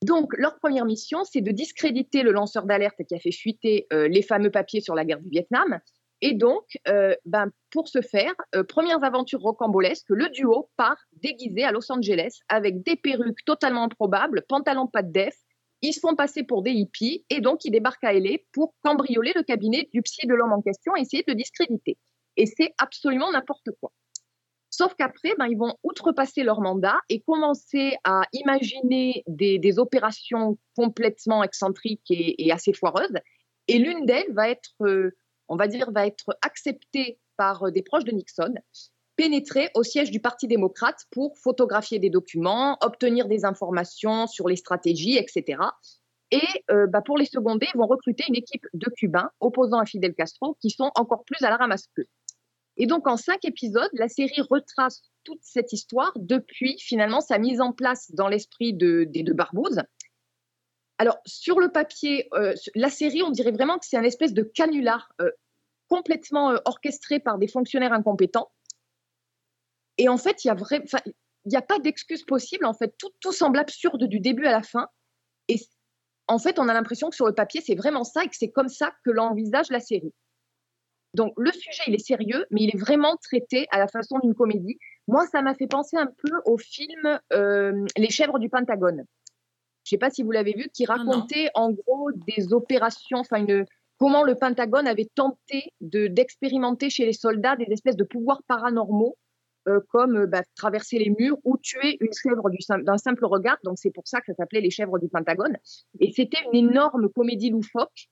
[0.04, 4.08] Donc, leur première mission, c'est de discréditer le lanceur d'alerte qui a fait fuiter euh,
[4.08, 5.80] les fameux papiers sur la guerre du Vietnam.
[6.21, 11.63] Et donc, euh, ben, pour ce faire, euh, premières aventures rocambolesques, le duo part déguisé
[11.63, 15.36] à Los Angeles avec des perruques totalement improbables, pantalons pas de def.
[15.84, 19.34] Ils se font passer pour des hippies et donc ils débarquent à LA pour cambrioler
[19.36, 21.97] le cabinet du psy de l'homme en question et essayer de le discréditer.
[22.41, 23.91] Et c'est absolument n'importe quoi.
[24.71, 31.43] Sauf qu'après, ben, ils vont outrepasser leur mandat et commencer à imaginer des, opérations complètement
[31.43, 33.13] excentriques et, assez foireuses.
[33.67, 35.15] Et l'une d'elles va être, euh,
[35.49, 38.56] on va dire, va être acceptée par euh, des proches de Nixon,
[39.15, 44.56] pénétrer au siège du Parti démocrate pour photographier des documents, obtenir des informations sur les
[44.56, 45.60] stratégies, etc.
[46.32, 49.86] Et euh, bah, pour les seconder, ils vont recruter une équipe de Cubains opposant à
[49.86, 52.08] Fidel Castro qui sont encore plus à la ramasse qu'eux.
[52.82, 57.62] Et donc, en cinq épisodes, la série retrace toute cette histoire depuis finalement sa mise
[57.62, 59.84] en place dans l'esprit de, des deux barbouzes.
[60.98, 64.41] Alors, sur le papier, euh, la série, on dirait vraiment que c'est un espèce de
[64.41, 65.30] canular euh,
[65.89, 68.52] complètement euh, orchestré par des fonctionnaires incompétents.
[70.00, 70.52] Et en fait, il
[71.46, 72.65] n'y a pas d'excuse possible.
[72.65, 74.88] En fait, tout, tout semble absurde du début à la fin.
[75.50, 75.60] Et
[76.28, 78.50] en fait, on a l'impression que sur le papier, c'est vraiment ça et que c'est
[78.50, 80.15] comme ça que l'envisage la série.
[81.13, 84.34] Donc, le sujet, il est sérieux, mais il est vraiment traité à la façon d'une
[84.34, 84.78] comédie.
[85.08, 89.04] Moi, ça m'a fait penser un peu au film euh, Les chèvres du Pentagone.
[89.84, 93.17] Je ne sais pas si vous l'avez vu, qui Ah racontait en gros des opérations,
[93.17, 93.65] enfin, une,
[93.97, 99.17] comment le Pentagone avait tenté de- d'expérimenter chez les soldats des espèces de pouvoirs paranormaux,
[99.67, 103.58] euh, comme euh, bah, traverser les murs ou tuer une chèvre du d'un simple regard.
[103.63, 105.58] Donc, c'est pour ça que ça s'appelait Les chèvres du Pentagone.
[106.00, 108.08] Et c'était une énorme comédie loufoque.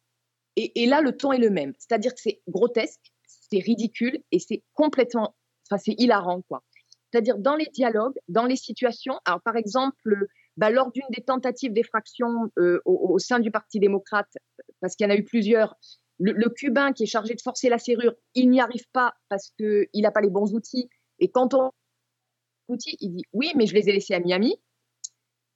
[0.61, 1.73] Et, là, le ton est le même.
[1.79, 5.35] C'est-à-dire que c'est grotesque, c'est ridicule et c'est complètement,
[5.69, 6.63] enfin, c'est hilarant, quoi.
[7.11, 9.19] C'est-à-dire dans les dialogues, dans les situations.
[9.25, 14.31] Alors, par exemple, bah, lors d'une des tentatives d'effraction euh, au, sein du Parti démocrate,
[14.81, 15.75] parce qu'il y en a eu plusieurs,
[16.19, 19.51] le, le Cubain qui est chargé de forcer la serrure, il n'y arrive pas parce
[19.57, 20.89] qu'il n'a pas les bons outils.
[21.19, 21.71] Et quand on
[22.67, 24.55] outils, il dit oui, mais je les ai laissés à Miami.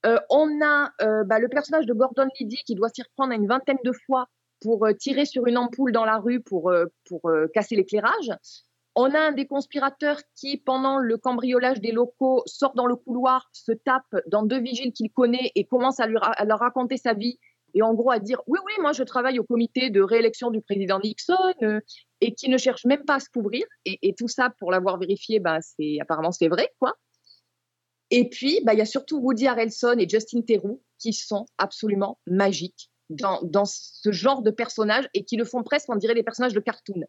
[0.06, 3.48] Euh, on a euh, bah, le personnage de Gordon Liddy qui doit s'y reprendre une
[3.48, 4.28] vingtaine de fois
[4.64, 8.32] pour euh, tirer sur une ampoule dans la rue pour, euh, pour euh, casser l'éclairage.
[8.96, 13.50] On a un des conspirateurs qui, pendant le cambriolage des locaux, sort dans le couloir,
[13.52, 17.14] se tape dans deux vigiles qu'il connaît et commence à, lui à leur raconter sa
[17.14, 17.40] vie
[17.74, 20.62] et en gros à dire oui, oui, moi je travaille au comité de réélection du
[20.62, 21.34] président Nixon
[22.22, 23.66] et qui ne cherche même pas à se couvrir.
[23.86, 26.94] Et, tout ça, pour l'avoir vérifié, ben, c'est apparemment c'est vrai, quoi.
[28.12, 32.20] Et puis, bah, il y a surtout Woody Harrelson et Justin Theroux qui sont absolument
[32.28, 36.54] magiques dans, ce genre de personnages et qui le font presque, on dirait, des personnages
[36.54, 37.04] de cartoon.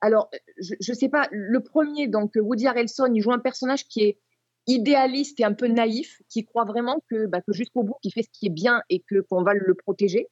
[0.00, 4.02] Alors, je ne sais pas, le premier, donc Woody Harrelson, il joue un personnage qui
[4.02, 4.18] est
[4.66, 8.30] idéaliste et un peu naïf, qui croit vraiment que, bah, jusqu'au bout, qu'il fait ce
[8.32, 10.28] qui est bien et que qu'on va le protéger.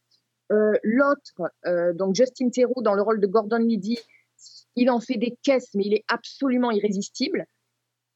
[0.53, 3.99] Euh, L'autre, euh, donc Justin Theroux, dans le rôle de Gordon Liddy,
[4.77, 7.47] il en fait des caisses, mais il est absolument irrésistible.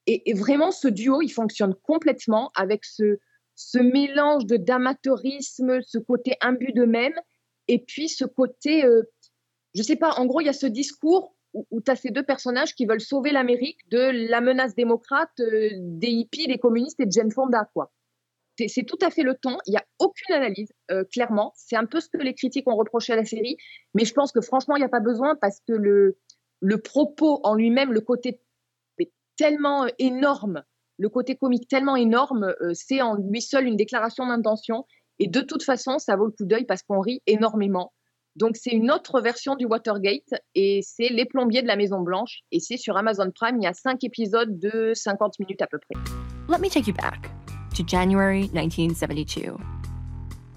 [0.06, 3.18] Et, et vraiment, ce duo, il fonctionne complètement avec ce,
[3.58, 7.20] ce mélange de d'amateurisme, ce côté imbu d'eux-mêmes,
[7.66, 9.02] et puis ce côté, euh,
[9.74, 12.10] je sais pas, en gros, il y a ce discours où, où tu as ces
[12.10, 17.00] deux personnages qui veulent sauver l'Amérique de la menace démocrate, euh, des hippies, des communistes
[17.00, 17.90] et de Jane Fonda, quoi.
[18.68, 19.58] c'est tout à fait le ton.
[19.66, 21.52] Il n'y a aucune analyse, euh, clairement.
[21.56, 23.56] C'est un peu ce que les critiques ont reproché à la série.
[23.94, 26.16] Mais je pense que franchement, il n'y a pas besoin parce que le,
[26.60, 28.40] le propos en lui-même, le côté
[29.36, 30.62] tellement euh, énorme,
[30.98, 34.84] le côté comique tellement énorme, euh, c'est en lui seul une déclaration d'intention.
[35.20, 37.92] Et de toute façon, ça vaut le coup d'œil parce qu'on rit énormément.
[38.36, 42.40] Donc, c'est une autre version du Watergate et c'est Les plombiers de la Maison Blanche.
[42.52, 43.56] Et c'est sur Amazon Prime.
[43.60, 46.00] Il y a cinq épisodes de 50 minutes à peu près.
[46.48, 47.30] Let me take you back
[47.76, 49.56] to January 1972.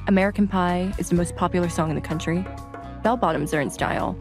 [0.08, 2.44] American Pie is the most popular song in the country.
[3.04, 4.16] Bell bottoms are in style.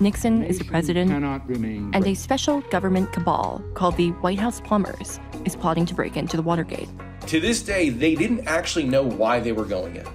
[0.00, 5.56] Nixon is the president, and a special government cabal called the White House Plumbers is
[5.56, 6.88] plotting to break into the Watergate.
[7.28, 10.06] To this day, they didn't actually know why they were going in.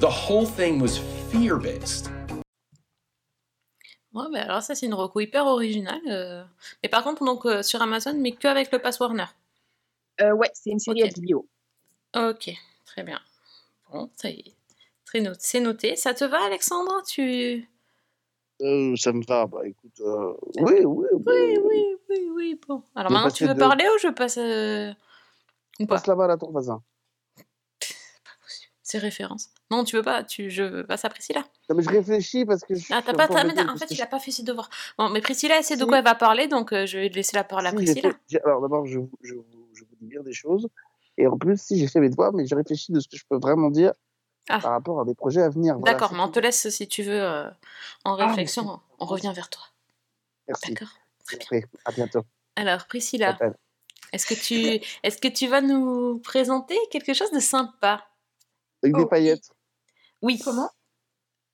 [0.00, 0.98] The whole thing was
[1.30, 2.10] fear based.
[4.12, 6.00] Ouais, mais alors ça, c'est une reco hyper originale.
[6.08, 6.42] euh.
[6.82, 9.26] Mais par contre, donc euh, sur Amazon, mais que avec le pass Warner.
[10.20, 11.12] Euh, ouais, c'est une série Ok.
[11.16, 11.46] HBO.
[12.16, 12.50] Ok,
[12.86, 13.20] très bien.
[13.92, 14.54] Bon, ça y est.
[15.04, 15.38] Très noté.
[15.40, 15.96] C'est noté.
[15.96, 17.02] Ça te va, Alexandre?
[17.06, 17.68] Tu.
[18.60, 19.46] Euh, ça me va.
[19.46, 22.60] Bah écoute, euh, oui, oui, Oui, oui, oui, oui.
[22.68, 22.82] Bon.
[22.94, 24.38] Alors Je maintenant, tu veux de- parler ou je passe.
[24.38, 24.92] euh,
[25.80, 25.96] Ou pas?
[25.96, 26.82] Passe là-bas à ton voisin.
[28.82, 29.50] C'est référence.
[29.70, 30.24] Non, tu veux pas.
[30.24, 30.50] Tu...
[30.50, 31.44] Je passe à Priscilla.
[31.68, 33.28] Non, mais je réfléchis parce que je Ah, t'as pas.
[33.44, 34.68] mais En fait, il je- a pas fait ses devoirs.
[34.98, 37.36] Bon, mais Priscilla, elle sait de quoi elle va parler, donc euh, je vais laisser
[37.36, 38.10] la parole à Si, Priscilla.
[38.28, 39.44] fait- Alors d'abord, je, je, vous-
[39.74, 40.68] je vous dis bien des choses.
[41.18, 43.24] Et en plus, si j'ai fait mes devoirs, mais j'ai réfléchi de ce que je
[43.30, 43.92] peux vraiment dire
[44.50, 44.58] Ah.
[44.60, 45.76] par rapport à des projets à venir.
[45.78, 47.48] Voilà, D'accord, mais on te laisse si tu veux euh,
[48.04, 48.80] en Ah, réflexion.
[48.98, 49.62] on revient vers toi.
[50.48, 50.72] Merci.
[50.74, 50.88] D'accord.
[51.26, 51.68] Très bien.
[51.84, 52.22] À bientôt.
[52.56, 53.38] Alors, Priscilla,
[54.12, 58.04] est-ce que tu est-ce que tu vas nous présenter quelque chose de sympa?
[58.82, 59.08] Avec Oh, des oui.
[59.08, 59.50] paillettes.
[60.22, 60.40] Oui.
[60.44, 60.70] Comment?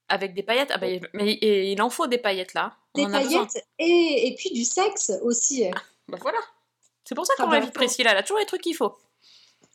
[0.08, 0.70] Avec des paillettes?
[0.72, 2.76] Ah ben, mais et il en faut des paillettes là.
[2.94, 3.44] On Des en a besoin.
[3.46, 5.68] paillettes et, et puis du sexe aussi.
[6.08, 6.38] Bah voilà.
[7.04, 8.12] C'est pour ça Ah qu'on bah, invite Priscilla.
[8.12, 8.96] Elle a toujours les trucs qu'il faut.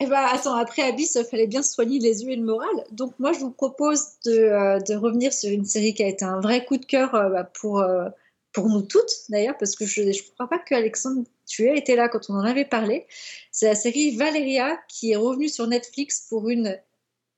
[0.10, 2.70] Attends, après Abyss, il fallait bien soigner les yeux et le moral.
[2.92, 6.40] Donc moi, je vous propose de, euh, revenir sur une série qui a été un
[6.40, 8.10] vrai coup de cœur euh, bah, pour, euh,
[8.52, 11.96] pour nous toutes, d'ailleurs, parce que je ne crois pas que Alexandre, tu aies été
[11.96, 13.06] là quand on en avait parlé.
[13.52, 16.78] C'est la série Valeria qui est revenue sur Netflix pour une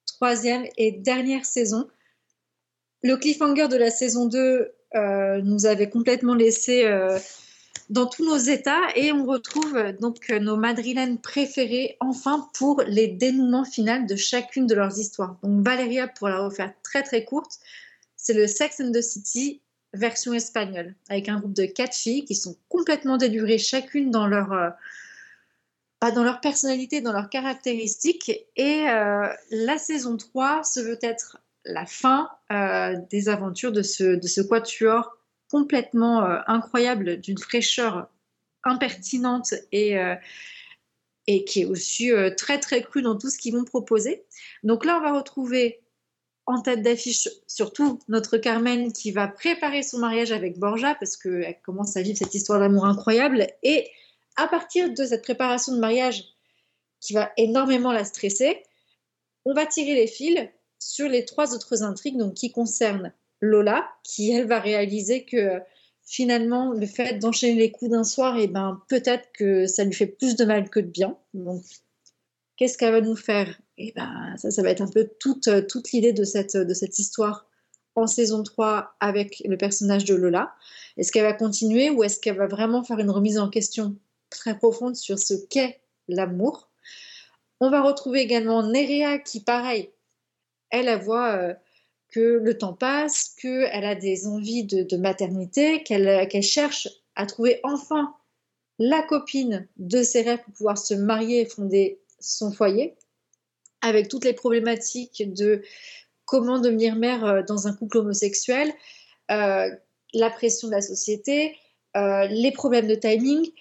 [0.05, 1.87] troisième et dernière saison.
[3.01, 6.85] Le cliffhanger de la saison 2 euh, nous avait complètement laissé
[7.89, 12.81] dans tous nos états et on retrouve euh, donc euh, nos madrilènes préférées enfin pour
[12.87, 15.37] les dénouements finaux de chacune de leurs histoires.
[15.43, 17.59] Donc Valeria, pour la refaire très très courte,
[18.15, 19.61] c'est le Sex and the City
[19.93, 24.53] version espagnole avec un groupe de quatre filles qui sont complètement délurées chacune dans leur
[24.53, 24.69] euh,
[26.01, 28.31] bah, dans leur personnalité, dans leurs caractéristiques.
[28.57, 28.83] Et
[29.51, 32.29] la saison 3 se veut être la fin
[33.09, 35.17] des aventures de ce, de ce quatuor
[35.53, 38.09] complètement euh, incroyable, d'une fraîcheur
[38.63, 40.15] impertinente et, euh,
[41.27, 44.25] qui est aussi euh, très très crue dans tout ce qu'ils vont proposer.
[44.63, 45.79] Donc là, on va retrouver
[46.47, 51.59] en tête d'affiche surtout notre Carmen qui va préparer son mariage avec Borja parce qu'elle
[51.63, 53.45] commence à vivre cette histoire d'amour incroyable.
[53.61, 53.91] Et
[54.37, 56.23] à partir de cette préparation de mariage
[56.99, 58.63] qui va énormément la stresser,
[59.45, 63.13] on va tirer les fils sur les trois autres intrigues donc, qui concernent
[63.43, 65.59] Lola, qui elle va réaliser que
[66.05, 70.07] finalement le fait d'enchaîner les coups d'un soir, et ben, peut-être que ça lui fait
[70.07, 71.17] plus de mal que de bien.
[71.33, 71.61] Donc,
[72.55, 73.59] qu'est-ce qu'elle va nous faire?
[73.77, 76.99] Et ben, ça, ça va être un peu toute, toute l'idée de cette, de cette
[76.99, 77.47] histoire
[77.95, 80.53] en saison 3 avec le personnage de Lola.
[80.97, 83.95] Est-ce qu'elle va continuer ou est-ce qu'elle va vraiment faire une remise en question
[84.29, 86.69] très profonde sur ce qu'est l'amour?
[87.59, 89.89] On va retrouver également Nerea qui, pareil,
[90.69, 91.53] elle, elle voit euh,
[92.13, 98.13] que le temps passe, qu'elle a des envies de, maternité, qu'elle cherche à trouver enfin
[98.77, 102.95] la copine de ses rêves pour pouvoir se marier et fonder son foyer,
[103.81, 105.63] avec toutes les problématiques de
[106.25, 108.71] comment devenir mère euh, dans un couple homosexuel,
[109.31, 109.69] euh,
[110.13, 111.57] la pression de la société,
[111.97, 113.51] euh, les problèmes de timing,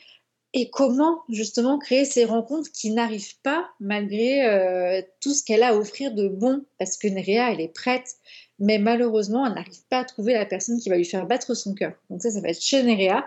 [0.54, 5.74] et comment justement créer ces rencontres qui n'arrivent pas malgré tout ce qu'elle a à
[5.74, 8.16] offrir de bon, parce que Nerea, elle est prête,
[8.62, 11.74] mais malheureusement, elle n'arrive pas à trouver la personne qui va lui faire battre son
[11.74, 11.94] cœur.
[12.08, 13.26] Donc ça, ça va être chez Nerea.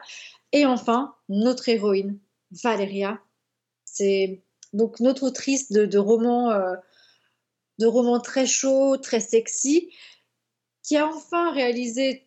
[0.53, 2.17] Et enfin, notre héroïne,
[2.51, 3.19] Valeria,
[3.83, 6.75] c'est donc notre autrice de, de romans, euh,
[7.79, 9.89] de très chauds, très sexy,
[10.83, 12.25] qui a enfin réalisé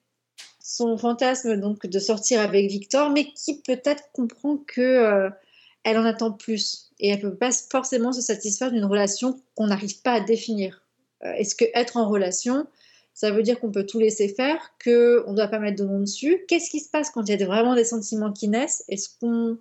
[0.61, 5.31] son fantasme donc de sortir avec Victor, mais qui peut-être comprend que euh,
[5.83, 10.03] elle en attend plus et elle peut pas forcément se satisfaire d'une relation qu'on n'arrive
[10.03, 10.83] pas à définir.
[11.25, 12.67] Euh, Est-ce que être en relation,
[13.19, 15.89] ça veut dire qu'on peut tout laisser faire, que on ne doit pas mettre de
[15.89, 16.45] nom dessus.
[16.47, 18.85] Qu'est-ce qui se passe quand il y a vraiment des sentiments qui naissent?
[18.87, 19.59] Est-ce qu'on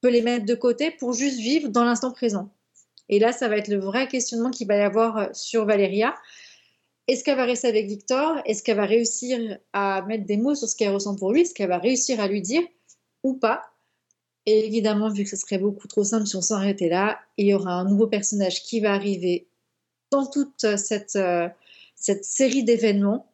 [0.00, 2.48] peut les mettre de côté pour juste vivre dans l'instant présent?
[3.08, 6.14] Et là, ça va être le vrai questionnement qu'il va y avoir euh, sur Valéria.
[7.08, 8.40] Est-ce qu'elle va rester avec Victor?
[8.44, 11.40] Est-ce qu'elle va réussir à mettre des mots sur ce qu'elle ressent pour lui?
[11.40, 12.62] Est-ce qu'elle va réussir à lui dire
[13.24, 13.62] ou pas?
[14.46, 17.54] Et évidemment, vu que ce serait beaucoup trop simple si on s'arrêtait là, il y
[17.54, 19.48] aura un nouveau personnage qui va arriver
[20.12, 21.48] dans toute cette, euh,
[22.00, 23.30] cette série d'événements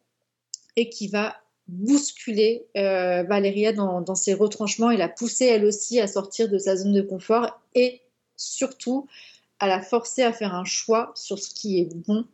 [0.75, 1.37] et qui va
[1.67, 6.75] bousculer euh, Valéria dans, ses retranchements et la pousser elle aussi à sortir de sa
[6.75, 8.01] zone de confort et
[8.35, 9.07] surtout
[9.59, 12.25] à la forcer à faire un choix sur ce qui est bon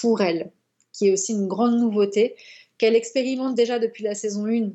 [0.00, 0.52] pour elle,
[0.92, 2.36] qui est aussi une grande nouveauté
[2.78, 4.70] qu'elle expérimente déjà depuis la saison 1.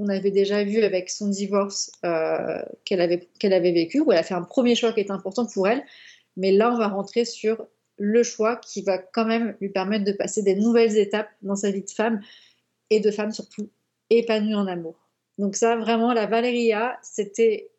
[0.00, 4.18] On avait déjà vu avec son divorce euh, qu'elle avait, qu'elle avait vécu, où elle
[4.18, 5.84] a fait un premier choix qui est important pour elle.
[6.36, 7.64] Mais là, on va rentrer sur
[7.98, 11.70] le choix qui va quand même lui permettre de passer des nouvelles étapes dans sa
[11.70, 12.20] vie de femme
[12.90, 13.68] et de femme surtout
[14.10, 14.96] épanouie en amour.
[15.38, 17.70] Donc ça, vraiment, la Valéria, c'était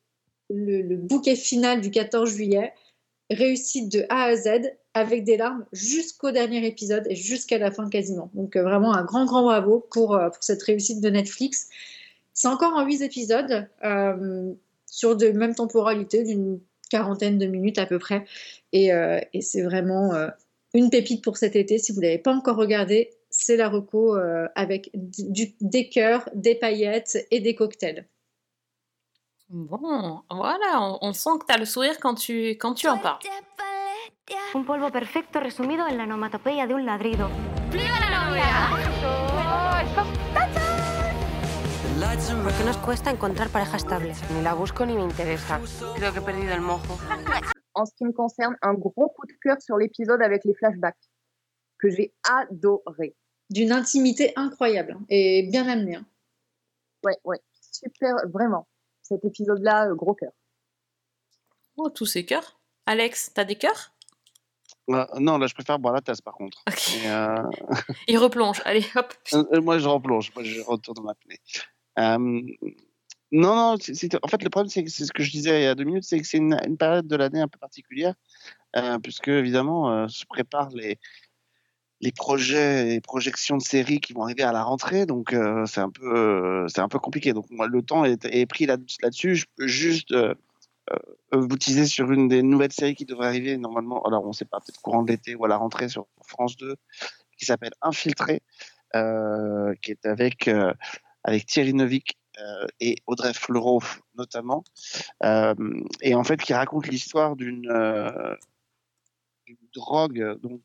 [0.49, 2.73] le, bouquet final du 14 juillet,
[3.29, 7.89] réussite de A à Z, avec des larmes jusqu'au dernier épisode et jusqu'à la fin
[7.89, 8.31] quasiment.
[8.33, 11.69] Donc euh, vraiment un grand, grand bravo pour, euh, pour cette réussite de Netflix.
[12.33, 14.53] C'est encore en 8 épisodes, euh,
[14.85, 16.59] sur de même temporalité, d'une
[16.89, 18.25] quarantaine de minutes à peu près.
[18.73, 20.27] Et, euh, et c'est vraiment euh,
[20.73, 21.77] une pépite pour cet été.
[21.77, 26.29] Si vous ne l'avez pas encore regardé, c'est la reco euh, avec du, des cœurs,
[26.33, 28.07] des paillettes et des cocktails.
[29.49, 32.97] Bon, voilà, on, on sent que tu as le sourire quand tu, quand tu en
[32.97, 33.19] parles.
[34.53, 37.29] Un polvo perfecto resumido en la onomatopeya de un ladrido.
[37.71, 39.28] ¡Viva la novia!
[41.99, 45.59] ¿Por qué nos cuesta encontrar pareja estable Ni la busco ni me interesa.
[45.97, 46.97] Creo que he perdido el mojo.
[47.73, 50.95] En ce qui me concerne, un gros coup de cœur sur l'épisode avec les flashbacks,
[51.77, 53.17] que j'ai adoré.
[53.49, 55.95] D'une intimité incroyable hein, et bien amenée.
[55.95, 56.05] Hein.
[57.03, 58.65] Ouais, ouais, super, vraiment.
[59.01, 60.31] Cet épisode-là, euh, gros cœur.
[61.75, 62.61] Oh, tous ces cœurs.
[62.85, 63.93] Alex, t'as des cœurs?
[64.89, 66.63] Euh, non, là, je préfère boire la tasse, par contre.
[66.69, 66.95] Ok.
[66.95, 67.43] Et, euh,
[68.07, 69.13] Il replonge, allez, hop.
[69.33, 70.31] euh, moi, je replonge.
[70.33, 71.39] Moi, je retourne dans ma apnée.
[71.99, 72.41] Euh,
[73.31, 75.83] non, non, en fait, le problème, c'est ce que je disais il y a deux
[75.83, 78.15] minutes, c'est que c'est une, période de l'année un peu particulière,
[78.75, 80.97] euh, puisque, évidemment, euh, se préparent les,
[82.13, 85.35] projets, les projections de séries qui vont arriver à la rentrée, donc
[85.65, 87.33] c'est un peu, un peu compliqué.
[87.33, 89.35] Donc moi, le temps est, pris là- là-dessus.
[89.35, 90.33] je peux juste euh,
[91.31, 94.01] vous teaser sur une des nouvelles séries qui devrait arriver normalement.
[94.03, 96.57] Alors on ne sait pas, peut-être courant de l'été ou à la rentrée sur France
[96.57, 96.75] 2,
[97.37, 98.41] qui s'appelle Infiltré,
[98.93, 100.49] qui est avec
[101.29, 103.83] avec Thierry Neuvik euh, et Audrey Fleurot
[104.17, 104.63] notamment,
[105.23, 105.53] euh,
[106.01, 108.35] et en fait qui raconte l'histoire d'une euh,
[109.75, 110.61] drogue donc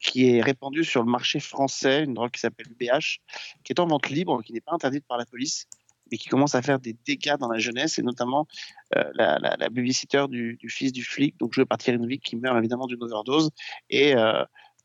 [0.00, 3.20] qui est répandue sur le marché français, une drogue qui s'appelle BH,
[3.62, 5.66] qui est en vente libre, qui n'est pas interdite par la police,
[6.10, 8.46] mais qui commence à faire des dégâts dans la jeunesse, et notamment
[8.92, 12.86] la, la, babysitter du, fils du flic, donc joué par Thierry Neuvik, qui meurt évidemment
[12.86, 13.50] d'une overdose,
[13.90, 14.14] et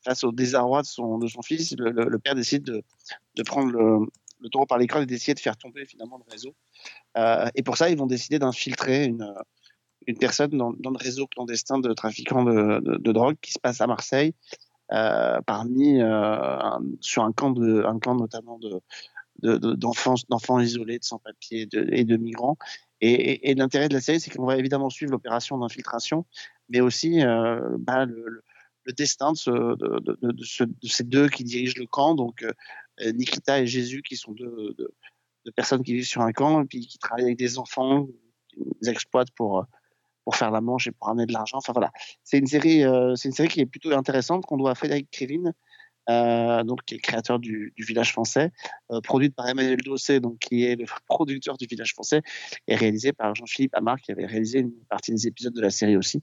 [0.04, 2.84] face au désarroi de son, fils, le, père décide de,
[3.36, 4.08] de prendre le,
[4.40, 6.56] le taureau par les cornes et d'essayer de faire tomber finalement le réseau.
[7.18, 9.34] Euh, et pour ça, ils vont décider d'infiltrer une,
[10.08, 13.82] une personne dans, le réseau clandestin de trafiquants de, de, de drogue qui se passe
[13.82, 14.34] à Marseille,
[14.94, 16.58] euh, parmi euh,
[17.02, 18.82] sur un camp, de, un camp notamment de,
[19.76, 22.58] d'enfants, isolés, de sans-papiers et de migrants.
[23.02, 26.26] Et, l'intérêt de la série, c'est qu'on va évidemment suivre l'opération d'infiltration,
[26.70, 28.44] mais aussi euh, bah, le,
[28.98, 32.52] destin de, de, de, de, ce, de, ces deux qui dirigent le camp, donc euh,
[33.02, 34.76] Nikita et Jésus, qui sont deux,
[35.56, 38.08] personnes qui vivent sur un camp et puis qui travaillent avec des enfants,
[38.50, 39.66] qui les exploitent pour
[40.28, 41.60] pour faire la manche et pour amener de l'argent.
[41.60, 41.90] Enfin voilà,
[42.22, 45.54] c'est une série, euh, une série qui est plutôt intéressante qu'on doit à Frédéric Krivine,
[46.10, 48.52] euh, donc qui est le créateur du, Village Français,
[48.92, 52.22] euh, produite par Emmanuel Dossé, donc qui est le producteur du Village Français,
[52.68, 55.96] et réalisé par Jean-Philippe Amar, qui avait réalisé une partie des épisodes de la série
[55.96, 56.22] aussi,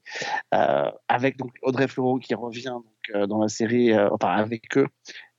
[0.55, 4.77] euh, avec donc Audrey Fleurot qui revient donc euh, dans la série, euh, enfin avec
[4.77, 4.87] eux,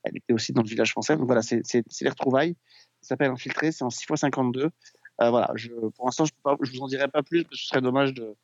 [0.06, 1.16] elle était aussi dans le Village Français.
[1.16, 1.62] Donc voilà, c'est
[2.00, 2.56] les retrouvailles.
[3.00, 4.70] Ça s'appelle Infiltré, c'est en 6 x 52.
[5.18, 7.80] voilà, je, pour l'instant, je ne vous en dirai pas plus, parce que ce serait
[7.80, 8.36] dommage de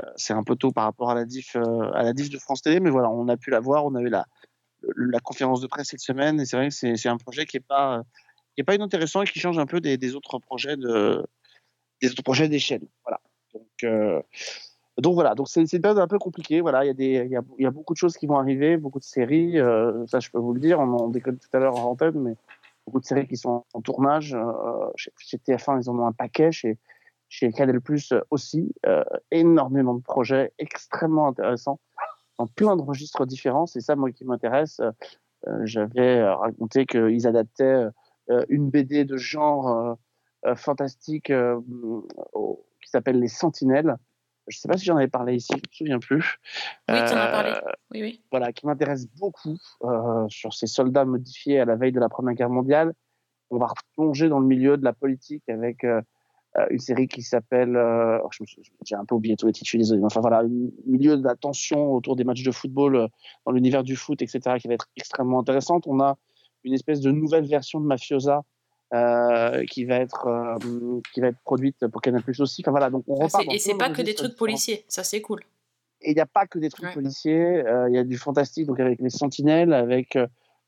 [0.00, 2.38] euh, c'est un peu tôt par rapport à la diff euh, à la diff de
[2.38, 5.66] France Télé, mais voilà, on a pu la voir, on a eu la conférence de
[5.66, 8.02] presse cette semaine, et c'est vrai que c'est un projet qui est pas
[8.56, 10.76] qui pas inintéressant et qui change un peu des, autres projets
[12.48, 12.82] d'échelle.
[13.04, 13.20] Voilà.
[13.84, 14.20] Euh,
[14.98, 16.60] donc voilà, donc c'est une période un peu compliquée.
[16.60, 18.38] Voilà, il y a des il y a, y a beaucoup de choses qui vont
[18.38, 19.58] arriver, beaucoup de séries.
[19.58, 20.80] Euh, ça, je peux vous le dire.
[20.80, 22.36] On en déconne tout à l'heure en antenne, mais
[22.86, 24.34] beaucoup de séries qui sont en tournage.
[24.34, 26.52] Euh, chez, chez TF1, ils en ont un paquet.
[26.52, 26.78] Chez
[27.28, 31.78] chez Canal Plus aussi, euh, énormément de projets extrêmement intéressants
[32.38, 33.66] dans plein de registres différents.
[33.66, 34.80] C'est ça, moi, qui m'intéresse.
[35.46, 37.86] Euh, J'avais raconté qu'ils adaptaient
[38.30, 39.96] euh, une BD de genre
[40.46, 41.32] euh, fantastique
[42.32, 43.96] au, qui s'appelle Les Sentinelles,
[44.48, 46.38] Je ne sais pas si j'en avais parlé ici, je ne me souviens plus.
[46.88, 47.50] Oui, tu en as parlé.
[47.50, 48.22] Euh, Oui, oui.
[48.30, 52.34] voilà, qui m'intéresse beaucoup euh, sur ces soldats modifiés à la veille de la Première
[52.34, 52.94] Guerre mondiale.
[53.50, 56.00] On va replonger dans le milieu de la politique avec euh,
[56.70, 58.28] une série qui s'appelle, euh, oh,
[58.84, 60.48] j'ai un peu oublié tous les titres, je suis désolé, mais enfin voilà, un
[60.86, 63.08] milieu de la tension autour des matchs de football
[63.44, 65.86] dans l'univers du foot, etc., qui va être extrêmement intéressante.
[65.86, 66.16] On a
[66.64, 68.42] une espèce de nouvelle version de Mafiosa
[68.94, 72.62] euh, qui va être euh, qui va être produite pour Canal Plus aussi.
[72.62, 73.44] Enfin voilà, donc on repart.
[73.52, 75.40] Et c'est pas que des trucs policiers, ça c'est cool.
[76.00, 76.94] Et il n'y a pas que des trucs Ouais.
[76.94, 80.16] policiers, euh, il y a du fantastique, donc avec les sentinelles, avec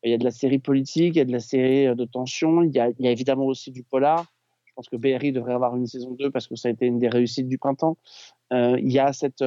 [0.02, 2.62] il y a de la série politique, il y a de la série de tension,
[2.62, 4.26] il y a, il y a évidemment aussi du polar.
[4.64, 6.98] Je pense que BRI devrait avoir une saison 2 parce que ça a été une
[6.98, 7.96] des réussites du printemps.
[8.52, 9.44] Il y a cette,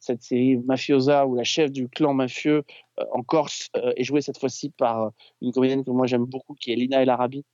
[0.00, 2.64] cette série Mafiosa où la chef du clan mafieux
[3.12, 6.76] en Corse est jouée cette fois-ci par une comédienne que moi j'aime beaucoup qui est
[6.76, 7.44] Lina El Arabi,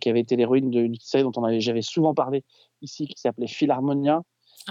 [0.00, 2.42] qui avait été l'héroïne d'une série dont on avait, j'avais souvent parlé
[2.82, 4.22] ici qui s'appelait Philharmonia.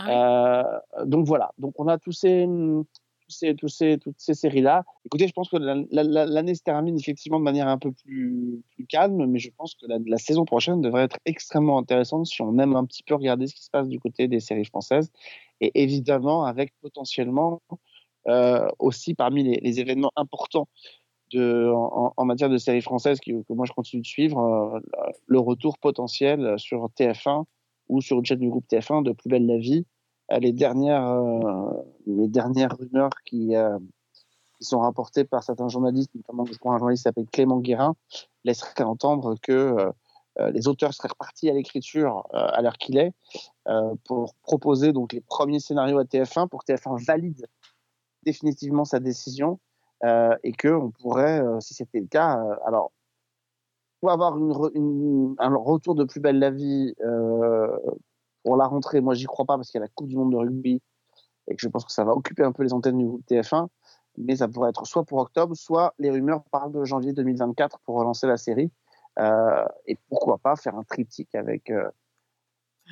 [0.10, 0.64] Euh,
[1.06, 4.84] donc voilà, donc on a tous ces, tous ces, tous ces, toutes ces séries-là.
[5.06, 7.92] Écoutez, je pense que la- la- la- l'année se termine effectivement de manière un peu
[7.92, 12.26] plus, plus calme, mais je pense que la, la saison prochaine devrait être extrêmement intéressante
[12.26, 14.66] si on aime un petit peu regarder ce qui se passe du côté des séries
[14.66, 15.12] françaises.
[15.62, 17.62] Et évidemment, avec potentiellement
[18.28, 20.68] euh, aussi parmi les, les événements importants
[21.36, 24.80] en, matière de séries françaises que moi je continue de suivre, euh,
[25.28, 27.44] le retour potentiel sur TF1
[27.90, 29.86] ou sur une chaîne du groupe TF1 de Plus belle la vie.
[30.32, 31.72] Euh, les, dernières, euh,
[32.06, 33.54] les dernières rumeurs qui,
[34.62, 37.98] sont rapportées par certains journalistes, notamment je crois un journaliste qui s'appelle Clément Guérin,
[38.46, 39.76] laisseraient entendre que
[40.54, 43.12] les auteurs seraient repartis à l'écriture à l'heure qu'il est
[44.06, 47.46] pour proposer donc les premiers scénarios à TF1 pour que TF1 valide
[48.24, 49.60] définitivement sa décision
[50.44, 52.92] et que on pourrait, euh, si c'était le cas, euh, alors
[54.00, 57.78] pour avoir une, re- une- un retour de plus belle la vie euh,
[58.44, 60.32] pour la rentrée, moi j'y crois pas parce qu'il y a la Coupe du Monde
[60.34, 60.82] de rugby
[61.48, 63.68] et que je pense que ça va occuper un peu les antennes du groupe TF1,
[64.18, 67.96] mais ça pourrait être soit pour octobre, soit les rumeurs parlent de janvier 2024 pour
[67.96, 68.72] relancer la série.
[69.20, 71.90] Euh, et pourquoi pas faire un triptyque avec, euh,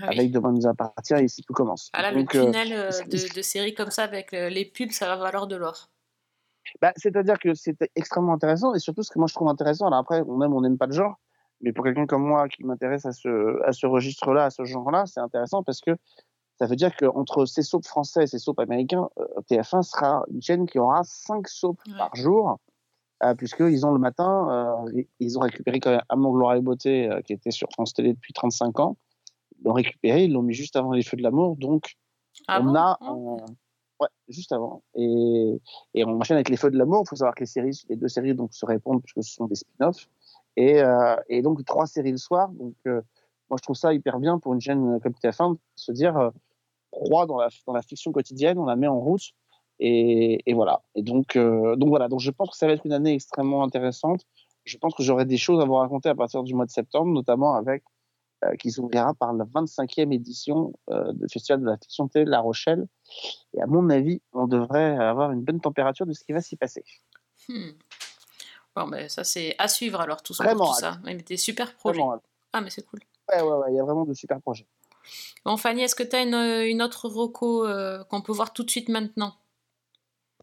[0.02, 0.20] Ah oui.
[0.20, 1.90] avec Demain nous appartient et ici tout commence.
[1.94, 4.66] Ah là, le Donc, euh, tunnel euh, de, de séries comme ça avec euh, les
[4.66, 5.90] pubs, ça va valoir de l'or.
[6.82, 10.00] Bah, C'est-à-dire que c'est extrêmement intéressant et surtout ce que moi je trouve intéressant, alors
[10.00, 11.16] après on aime ou on n'aime pas le genre,
[11.62, 15.06] mais pour quelqu'un comme moi qui m'intéresse à ce, à ce registre-là, à ce genre-là,
[15.06, 15.92] c'est intéressant parce que
[16.60, 20.42] ça veut dire qu'entre ces soaps français et ces soaps américains, euh, TF1 sera une
[20.42, 22.60] chaîne qui aura 5 soaps par jour,
[23.24, 27.10] euh, puisqu'ils ont le matin, euh, ils ont récupéré quand même Amour, Gloire et Beauté,
[27.10, 28.98] euh, qui était sur France Télé depuis 35 ans,
[29.60, 31.96] ils l'ont récupéré, ils l'ont mis juste avant les Feux de l'amour, donc
[32.48, 32.76] Ah on bon?
[32.76, 32.98] a...
[33.02, 33.46] en-
[34.02, 34.82] Ouais, juste avant.
[34.96, 35.62] Et,
[35.94, 37.04] et on enchaîne avec les Feux de l'amour.
[37.06, 39.46] Il faut savoir que les séries, les deux séries donc, se répondent puisque ce sont
[39.46, 40.10] des spin-offs.
[40.58, 42.50] Et, euh, et donc trois séries le soir.
[42.50, 43.02] Donc euh,
[43.50, 46.32] moi je trouve ça hyper bien pour une chaîne comme TF1 de se dire euh,
[46.90, 49.34] croit dans la, dans la fiction quotidienne, on la met en route.
[49.80, 50.82] Et, et voilà.
[50.96, 52.08] Et donc, euh, donc voilà.
[52.08, 54.26] Donc je pense que ça va être une année extrêmement intéressante.
[54.66, 57.12] Je pense que j'aurai des choses à vous raconter à partir du mois de septembre,
[57.12, 58.01] notamment avec euh,
[58.60, 62.40] qui s'ouvrira par la 25e édition euh, du Festival de la fiction télé de La
[62.40, 62.88] Rochelle.
[63.54, 66.56] Et à mon avis, on devrait avoir une bonne température de ce qui va s'y
[66.56, 66.84] passer.
[67.48, 67.72] Hmm.
[68.76, 70.44] Bon, ben ça c'est à suivre alors tout ça.
[70.44, 70.94] Vraiment tout hâte.
[70.96, 71.00] ça.
[71.04, 72.00] Mais des super projets.
[72.00, 72.22] Vraiment.
[72.54, 73.00] Ah, mais c'est cool.
[73.30, 74.68] Ouais, ouais, ouais, il y a vraiment de super projets.
[75.46, 78.70] Bon, Fanny, est-ce que tu as une, une autre euh, qu'on peut voir tout de
[78.70, 79.34] suite maintenant?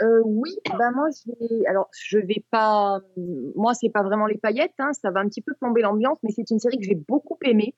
[0.00, 3.00] Euh, oui, bah moi je alors je vais pas,
[3.56, 6.30] moi c'est pas vraiment les paillettes, hein, ça va un petit peu plomber l'ambiance, mais
[6.30, 7.74] c'est une série que j'ai beaucoup aimée,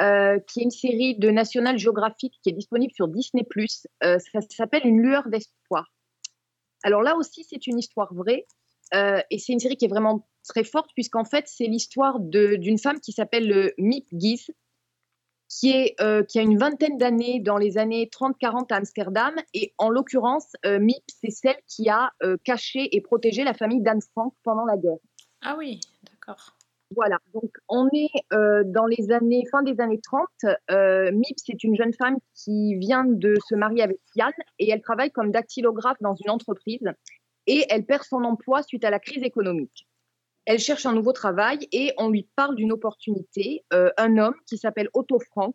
[0.00, 3.46] euh, qui est une série de National Geographic qui est disponible sur Disney+.
[4.04, 5.92] Euh, ça s'appelle Une lueur d'espoir.
[6.82, 8.46] Alors là aussi c'est une histoire vraie,
[8.94, 12.78] euh, et c'est une série qui est vraiment très forte puisqu'en fait c'est l'histoire d'une
[12.78, 14.46] femme qui s'appelle Mip Gies,
[15.48, 15.94] qui, est,
[16.26, 19.34] qui a une vingtaine d'années dans les années 30-40 à Amsterdam.
[19.52, 22.10] Et en l'occurrence, Mip, c'est celle qui a
[22.42, 24.96] caché et protégé la famille d'Anne Frank pendant la guerre.
[25.42, 25.80] Ah oui,
[26.10, 26.56] d'accord.
[26.94, 30.28] Voilà, donc on est euh, dans les années, fin des années 30.
[30.70, 34.80] Euh, Mip, c'est une jeune femme qui vient de se marier avec Yann et elle
[34.80, 36.82] travaille comme dactylographe dans une entreprise
[37.46, 39.86] et elle perd son emploi suite à la crise économique.
[40.44, 43.64] Elle cherche un nouveau travail et on lui parle d'une opportunité.
[43.72, 45.54] Euh, un homme qui s'appelle Otto Frank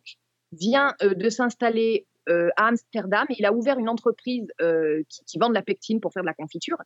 [0.52, 2.06] vient de s'installer
[2.56, 6.22] à Amsterdam il a ouvert une entreprise qui, qui vend de la pectine pour faire
[6.22, 6.76] de la confiture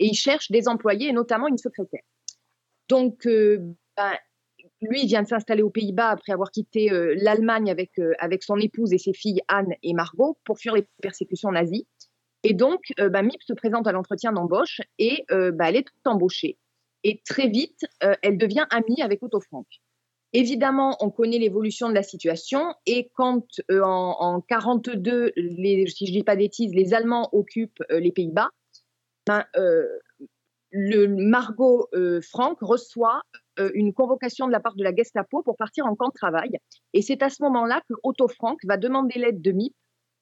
[0.00, 2.02] et il cherche des employés et notamment une secrétaire.
[2.88, 3.26] Donc,
[4.80, 8.42] lui, il vient de s'installer aux Pays-Bas après avoir quitté euh, l'Allemagne avec, euh, avec
[8.42, 11.86] son épouse et ses filles Anne et Margot pour fuir les persécutions nazies.
[12.44, 16.56] Et donc, euh, ben, Mip se présente à l'entretien d'embauche et ben, elle est embauchée.
[17.04, 17.86] Et très vite,
[18.22, 19.66] elle devient amie avec Otto Frank.
[20.32, 26.12] Évidemment, on connaît l'évolution de la situation et quand en, en 42, les, si je
[26.12, 28.50] dis pas bêtises, les Allemands occupent les Pays-Bas,
[29.26, 29.44] ben,
[30.70, 31.88] le Margot
[32.20, 33.22] Frank reçoit
[33.74, 36.50] une convocation de la part de la Gestapo pour partir en camp de travail.
[36.92, 39.74] Et c'est à ce moment-là que Otto Frank va demander l'aide de MIP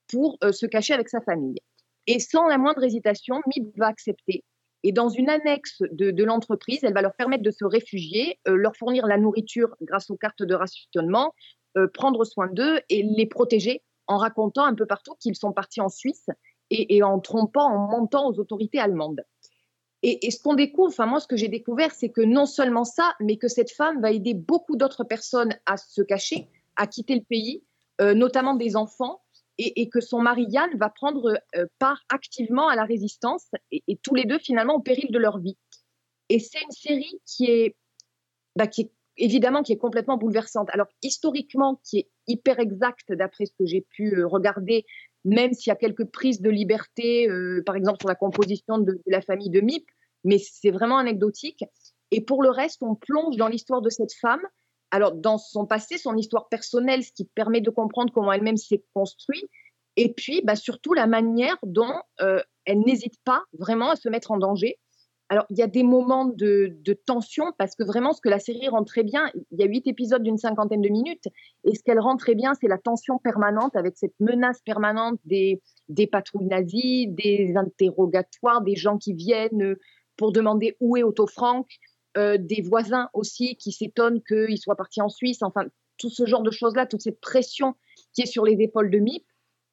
[0.08, 1.58] pour euh, se cacher avec sa famille.
[2.06, 4.44] Et sans la moindre hésitation, MIP va accepter.
[4.82, 8.76] Et dans une annexe de, l'entreprise, elle va leur permettre de se réfugier, euh, leur
[8.76, 11.34] fournir la nourriture grâce aux cartes de rationnement,
[11.76, 15.80] euh, prendre soin d'eux et les protéger en racontant un peu partout qu'ils sont partis
[15.80, 16.26] en Suisse
[16.70, 19.22] et, et en trompant, en mentant aux autorités allemandes.
[20.08, 23.16] Et, ce qu'on découvre, enfin moi ce que j'ai découvert, c'est que non seulement ça,
[23.18, 27.22] mais que cette femme va aider beaucoup d'autres personnes à se cacher, à quitter le
[27.22, 27.64] pays,
[28.00, 29.20] euh, notamment des enfants,
[29.58, 34.14] et, que son mari Yann va prendre euh, part activement à la résistance, et, tous
[34.14, 35.56] les deux finalement au péril de leur vie.
[36.28, 37.74] Et c'est une série qui est,
[38.54, 40.68] bah, qui est évidemment qui est complètement bouleversante.
[40.72, 44.84] Alors historiquement, qui est hyper exacte d'après ce que j'ai pu euh, regarder,
[45.24, 47.26] même s'il y a quelques prises de liberté,
[47.64, 49.84] par exemple sur la composition de, de la famille de Mip,
[50.26, 51.64] mais c'est vraiment anecdotique.
[52.10, 54.42] Et pour le reste, on plonge dans l'histoire de cette femme.
[54.90, 58.84] Alors dans son passé, son histoire personnelle, ce qui permet de comprendre comment elle-même s'est
[58.94, 59.48] construite,
[59.96, 64.30] et puis bah, surtout la manière dont euh, elle n'hésite pas vraiment à se mettre
[64.30, 64.78] en danger.
[65.28, 68.68] Alors, il y a des moments de, tension parce que vraiment, ce que la série
[68.68, 71.26] rend très bien, il y a huit épisodes d'une cinquantaine de minutes,
[71.64, 75.60] et ce qu'elle rend très bien, c'est la tension permanente avec cette menace permanente des
[76.12, 79.74] patrouilles nazies, des interrogatoires, des gens qui viennent
[80.16, 81.66] pour demander où est Otto Frank,
[82.16, 85.66] euh, des voisins aussi qui s'étonnent qu'il soit parti en Suisse, enfin,
[85.98, 87.74] tout ce genre de choses-là, toute cette pression
[88.12, 89.24] qui est sur les épaules de MIP.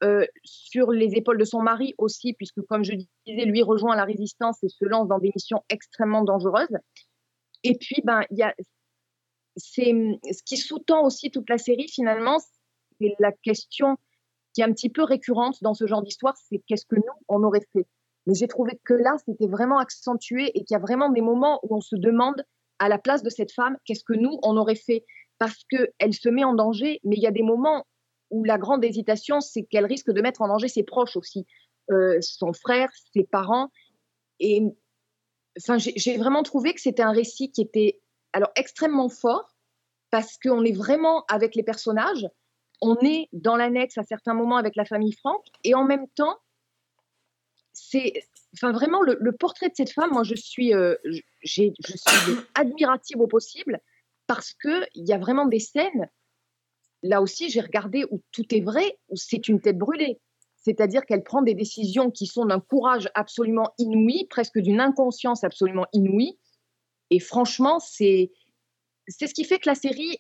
[0.04, 2.92] Euh, sur les épaules de son mari aussi, puisque comme je
[3.26, 6.76] disais, lui rejoint la résistance et se lance dans des missions extrêmement dangereuses.
[7.64, 8.54] Et puis, ben, y a,
[9.56, 12.38] ce qui sous-tend aussi toute la série finalement,
[13.00, 13.98] c'est la question
[14.54, 17.44] qui est un petit peu récurrente dans ce genre d'histoire, c'est qu'est-ce que nous on
[17.44, 17.88] aurait fait?
[18.26, 21.60] Mais j'ai trouvé que là, c'était vraiment accentué et qu'il y a vraiment des moments
[21.64, 22.44] où on se demande
[22.80, 25.06] à la place de cette femme, qu'est-ce que nous on aurait fait,
[25.40, 27.86] parce que elle se met en danger, mais il y a des moments
[28.30, 31.46] où la grande hésitation, c'est qu'elle risque de mettre en danger ses proches aussi,
[31.92, 33.70] euh, son frère, ses parents.
[34.40, 34.64] Et
[35.60, 38.00] enfin, j'ai vraiment trouvé que c'était un récit qui était
[38.34, 39.54] alors extrêmement fort
[40.10, 42.28] parce qu'on est vraiment avec les personnages,
[42.82, 46.38] on est dans l'annexe à certains moments avec la famille Franck, et en même temps,
[47.74, 48.14] c'est
[48.56, 50.12] enfin vraiment le, le, portrait de cette femme.
[50.12, 51.74] Moi, je suis, euh, je suis
[52.56, 53.80] admirative au possible
[54.28, 56.10] parce que il y a vraiment des scènes
[57.04, 60.20] là aussi, j'ai regardé où tout est vrai, où c'est une tête brûlée.
[60.56, 65.86] C'est-à-dire qu'elle prend des décisions qui sont d'un courage absolument inouï, presque d'une inconscience absolument
[65.92, 66.40] inouïe.
[67.10, 68.32] Et franchement, c'est
[69.10, 70.18] c'est ce qui fait que la série,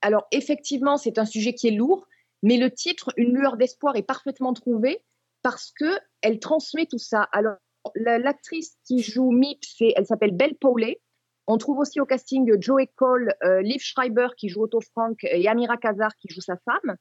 [0.00, 2.08] alors effectivement, c'est un sujet qui est lourd,
[2.42, 5.00] mais le titre, Une lueur d'espoir, est parfaitement trouvé
[5.44, 7.28] parce que elle transmet tout ça.
[7.30, 7.56] Alors,
[7.94, 9.60] l'actrice qui joue Mip,
[9.94, 11.00] elle s'appelle Belle Paulet.
[11.46, 15.46] On trouve aussi au casting Joe Cole, euh, Liv Schreiber qui joue Otto Frank et
[15.46, 16.96] Amira Kazar qui joue sa femme.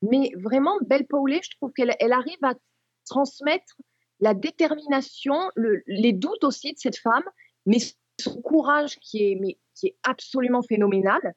[0.00, 2.54] Mais vraiment, Belle Paulet, je trouve qu'elle elle arrive à
[3.04, 3.76] transmettre
[4.18, 7.24] la détermination, le, les doutes aussi de cette femme,
[7.66, 7.78] mais
[8.18, 11.34] son courage qui est absolument phénoménal.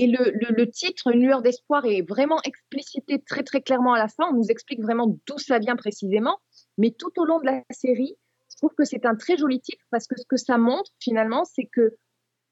[0.00, 4.28] Et le, titre, Une lueur d'espoir, est vraiment explicité très très clairement à la fin.
[4.30, 6.38] On nous explique vraiment d'où ça vient précisément.
[6.76, 8.14] Mais tout au long de la série,
[8.48, 11.44] je trouve que c'est un très joli titre parce que ce que ça montre finalement,
[11.44, 11.96] c'est que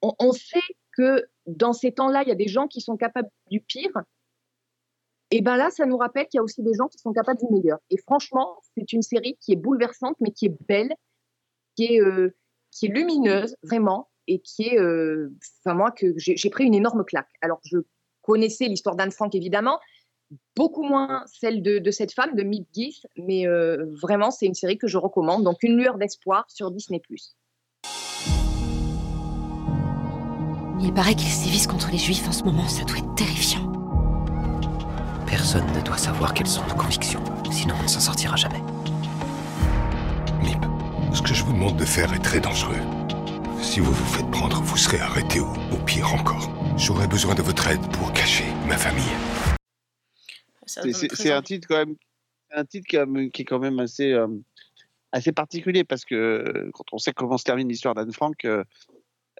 [0.02, 0.58] on, sait
[0.96, 3.96] que dans ces temps-là, il y a des gens qui sont capables du pire.
[5.30, 7.38] Et ben là, ça nous rappelle qu'il y a aussi des gens qui sont capables
[7.38, 7.78] du meilleur.
[7.90, 10.92] Et franchement, c'est une série qui est bouleversante, mais qui est belle,
[11.76, 12.34] qui est, euh,
[12.72, 15.32] qui est lumineuse, vraiment, et qui est, euh,
[15.64, 17.30] enfin moi, que j'ai pris une énorme claque.
[17.40, 17.78] Alors, je
[18.22, 19.78] connaissais l'histoire d'Anne Frank, évidemment,
[20.56, 24.54] beaucoup moins celle de, de cette femme, de Mip Geese, mais euh, vraiment, c'est une
[24.54, 25.44] série que je recommande.
[25.44, 27.00] Donc, Une lueur d'espoir sur Disney+.
[30.80, 33.72] Il paraît qu'ils sévissent contre les juifs en ce moment, ça doit être terrifiant.
[35.26, 38.60] Personne ne doit savoir quelles sont nos convictions, sinon on ne s'en sortira jamais.
[40.42, 40.64] Mip,
[41.12, 42.95] ce que je vous demande de faire est très dangereux.
[43.76, 46.50] Si vous vous faites prendre, vous serez arrêté ou, au pire encore.
[46.78, 49.04] J'aurai besoin de votre aide pour cacher ma famille.
[50.64, 51.94] C'est un titre quand même,
[52.52, 54.28] un titre qui, qui est quand même assez, euh,
[55.12, 58.64] assez particulier parce que euh, quand on sait comment se termine l'histoire d'Anne Frank, euh,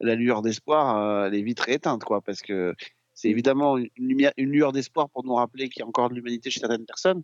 [0.02, 2.74] la lueur d'espoir, euh, elle est vite rééteinte, quoi, parce que
[3.14, 6.14] c'est évidemment une, lumière, une lueur d'espoir pour nous rappeler qu'il y a encore de
[6.14, 7.22] l'humanité chez certaines personnes,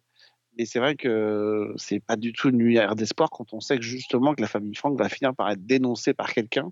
[0.59, 3.85] Mais c'est vrai que c'est pas du tout une lumière d'espoir quand on sait que
[3.85, 6.71] justement que la famille Frank va finir par être dénoncée par quelqu'un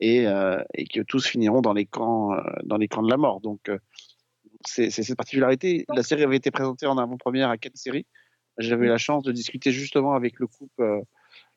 [0.00, 0.62] et, euh,
[0.92, 3.40] que tous finiront dans les camps, euh, dans les camps de la mort.
[3.40, 3.78] Donc euh,
[4.66, 5.86] c'est cette particularité.
[5.94, 8.06] La série avait été présentée en avant-première à Cannes Série?
[8.58, 11.02] J'avais la chance de discuter justement avec le couple,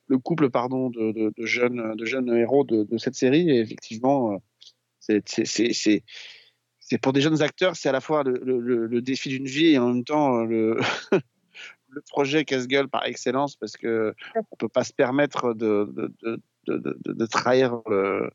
[0.07, 3.49] le couple pardon, de, jeunes, de jeunes héros de, cette série.
[3.49, 4.37] Et effectivement,
[4.99, 6.03] c'est- c'est-
[7.01, 10.03] pour des jeunes acteurs, c'est à la fois le, défi d'une vie et en même
[10.03, 10.77] temps le,
[11.89, 14.13] le projet casse-gueule par excellence parce que
[14.51, 16.13] on peut pas se permettre de, de,
[16.67, 18.29] de, de, de- trahir le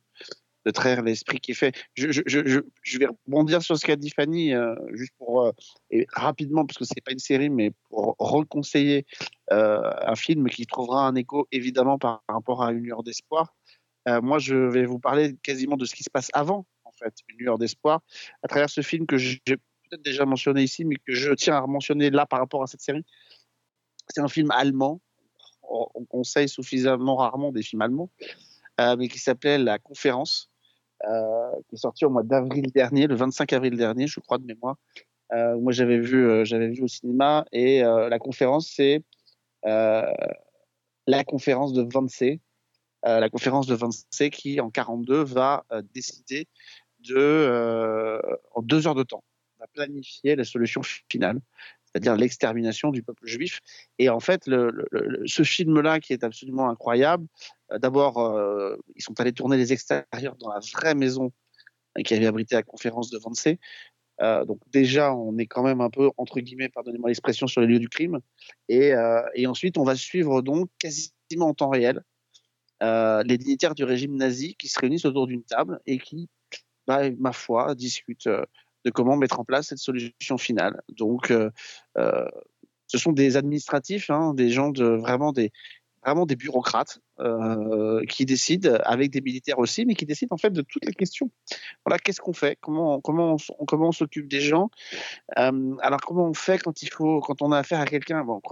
[0.67, 1.75] de trahir l'esprit qui fait.
[1.93, 5.43] Je, je, je, je- je vais rebondir sur ce qu'a dit Fanny, euh, juste pour,
[5.43, 5.53] euh,
[5.91, 9.05] et rapidement, parce que c'est pas une série, mais pour reconseiller
[9.53, 13.55] euh, un film qui trouvera un écho évidemment par rapport à Une lueur d'espoir.
[14.07, 17.39] Moi, je vais vous parler quasiment de ce qui se passe avant, en fait, Une
[17.39, 18.01] lueur d'espoir,
[18.43, 21.67] à travers ce film que j'ai peut-être déjà mentionné ici, mais que je tiens à
[21.67, 23.05] mentionner là par rapport à cette série.
[24.09, 25.01] C'est un film allemand.
[25.63, 28.11] On on conseille suffisamment rarement des films allemands,
[28.81, 30.51] euh, mais qui s'appelait La Conférence,
[31.05, 34.45] euh, qui est sorti au mois d'avril dernier, le 25 avril dernier, je crois de
[34.45, 34.77] mémoire.
[35.33, 39.03] Euh, moi, j'avais vu, j'avais vu au cinéma, et la conférence, c'est
[39.63, 42.41] la conférence de Wannsee,
[43.05, 46.47] la conférence de Wannsee qui, en 42, va décider
[47.01, 48.21] de,
[48.55, 49.25] en deux heures de temps,
[49.59, 51.41] va planifier la solution finale,
[51.95, 53.61] c'est-à-dire l'extermination du peuple juif.
[54.01, 57.27] Et en fait, ce film-là, qui est absolument incroyable,
[57.71, 61.33] euh, d'abord, euh, ils sont allés tourner les extérieurs dans la vraie maison
[61.97, 63.59] euh, qui avait abrité la conférence de Wannsee.
[64.21, 67.69] Euh, donc déjà, on est quand même un peu, entre guillemets, pardonnez-moi l'expression, sur les
[67.69, 68.19] lieux du crime.
[68.69, 68.95] Et,
[69.47, 72.03] ensuite, on va suivre donc quasiment en temps réel
[72.81, 76.29] les dignitaires du régime nazi qui se réunissent autour d'une table et qui,
[76.87, 78.29] bah, ma foi, discutent
[78.85, 80.83] de comment mettre en place cette solution finale.
[80.89, 81.51] Donc, euh,
[81.99, 82.29] euh,
[82.87, 85.51] ce sont des administratifs, hein, des gens vraiment des
[86.05, 90.51] vraiment des bureaucrates euh, qui décident avec des militaires aussi, mais qui décident en fait
[90.51, 91.31] de toutes les questions.
[91.87, 92.59] Voilà, qu'est-ce qu'on fait?
[92.61, 94.69] Comment comment on, comment on s'occupe des gens?
[95.35, 98.23] Alors comment on fait quand il faut quand on a affaire à quelqu'un?
[98.23, 98.43] Bon,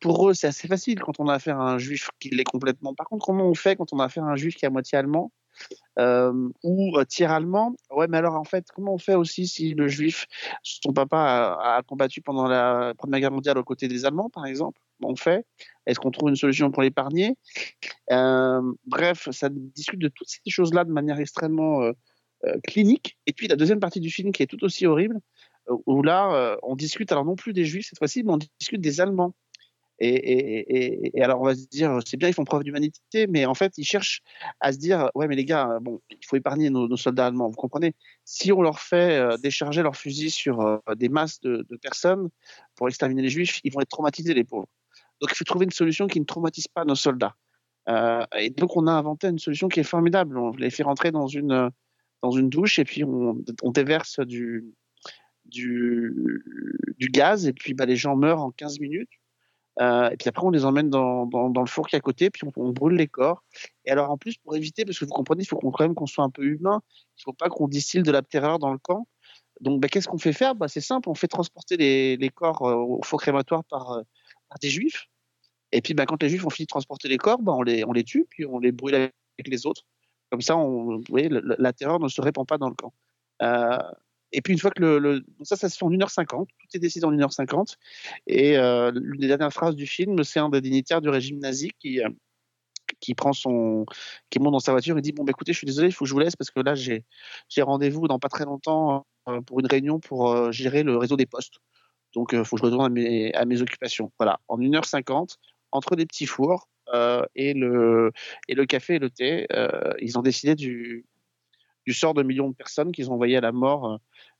[0.00, 2.94] pour eux, c'est assez facile quand on a affaire à un juif qui l'est complètement.
[2.94, 4.70] Par contre, comment on fait quand on a affaire à un juif qui est à
[4.70, 5.32] moitié allemand?
[5.98, 9.74] Euh, ou euh, tiers allemand Ouais, mais alors en fait, comment on fait aussi si
[9.74, 10.26] le juif,
[10.62, 14.80] son papa a, combattu pendant la Première Guerre mondiale aux côtés des Allemands, par exemple?
[15.02, 15.46] On fait
[15.86, 17.36] Est-ce qu'on trouve une solution pour l'épargner?
[18.10, 21.92] Euh, Bref, ça discute de toutes ces choses-là de manière extrêmement euh,
[22.44, 23.18] euh, clinique.
[23.26, 25.18] Et puis la deuxième partie du film qui est tout aussi horrible,
[25.86, 29.00] où là, on discute alors non plus des juifs cette fois-ci, mais on discute des
[29.00, 29.34] Allemands.
[30.02, 33.76] Et, alors on va se dire, c'est bien, ils font preuve d'humanité, mais en fait,
[33.76, 34.22] ils cherchent
[34.60, 37.56] à se dire, ouais, mais les gars, bon, il faut épargner nos, soldats allemands, vous
[37.56, 37.94] comprenez?
[38.24, 42.30] Si on leur fait euh, décharger leurs fusils sur euh, des masses de, personnes
[42.76, 44.68] pour exterminer les juifs, ils vont être traumatisés, les pauvres.
[45.20, 47.34] Donc il faut trouver une solution qui ne traumatise pas nos soldats.
[47.88, 50.38] Euh, et donc on a inventé une solution qui est formidable.
[50.38, 51.68] On les fait rentrer dans une, euh,
[52.22, 54.64] dans une douche et puis on, on déverse du,
[55.44, 56.42] du,
[56.98, 59.10] du gaz et puis bah, les gens meurent en 15 minutes.
[59.80, 62.28] Euh, et puis après, on les emmène dans, dans, le four qui est à côté,
[62.30, 63.42] puis on, brûle les corps.
[63.86, 65.94] Et alors, en plus, pour éviter, parce que vous comprenez, il faut qu'on, quand même
[65.94, 68.72] qu'on soit un peu humain, il ne faut pas qu'on distille de la terreur dans
[68.72, 69.06] le camp.
[69.60, 70.54] Donc, bah, qu'est-ce qu'on fait faire?
[70.54, 74.02] Bah, C'est simple, on fait transporter les, corps euh, au four crématoire par, euh,
[74.48, 75.06] par des juifs.
[75.72, 78.26] Et puis, bah, quand les juifs ont fini de transporter les corps, on, les, tue,
[78.28, 79.12] puis on les brûle avec
[79.46, 79.82] les autres.
[80.30, 80.56] Comme ça,
[81.58, 82.92] la terreur ne se répand pas dans le camp.
[83.42, 83.78] Euh,
[84.32, 87.04] et puis une fois que le, ça, ça se fait en 1h50, tout est décidé
[87.04, 87.76] en 1h50.
[88.26, 91.72] Et euh, l'une des dernières phrases du film, c'est un des dignitaires du régime nazi
[91.78, 92.08] qui, euh,
[93.00, 93.86] qui prend son,
[94.30, 96.04] qui monte dans sa voiture et dit bon bah, écoutez, je suis désolé, il faut
[96.04, 97.04] que je vous laisse parce que là j'ai
[97.48, 101.16] j'ai rendez-vous dans pas très longtemps euh, pour une réunion pour euh, gérer le réseau
[101.16, 101.58] des postes.
[102.14, 104.12] Donc il faut que je retourne à mes, à mes occupations.
[104.18, 105.36] Voilà, en 1h50,
[105.72, 106.68] entre les petits fours
[107.36, 108.10] et le
[108.48, 109.46] et le café et le thé,
[110.00, 111.06] ils ont décidé du
[111.90, 113.98] du sort de millions de personnes qu'ils ont envoyées à la mort.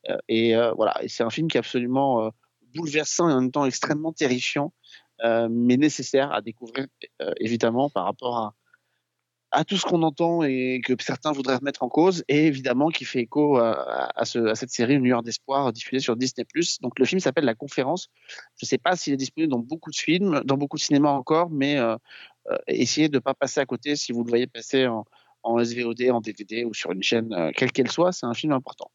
[0.08, 2.30] euh, et euh, voilà, c'est un film qui est absolument euh,
[2.76, 4.72] bouleversant et en même temps extrêmement terrifiant,
[5.24, 6.86] euh, mais nécessaire à découvrir
[7.22, 8.54] euh, évidemment par rapport
[9.50, 13.04] à, tout ce qu'on entend et que certains voudraient remettre en cause, et évidemment qui
[13.04, 16.46] fait écho à, à, ce- à cette série Une lueur d'espoir diffusée sur Disney+.
[16.82, 18.10] Donc le film s'appelle La Conférence.
[18.58, 21.10] Je ne sais pas s'il est disponible dans beaucoup de films, dans beaucoup de cinémas
[21.10, 21.96] encore, mais euh,
[22.52, 25.04] euh, essayez de ne pas passer à côté si vous le voyez passer en,
[25.42, 28.52] en SVOD, en DVD ou sur une chaîne, euh, quelle qu'elle soit, c'est un film
[28.52, 28.90] important.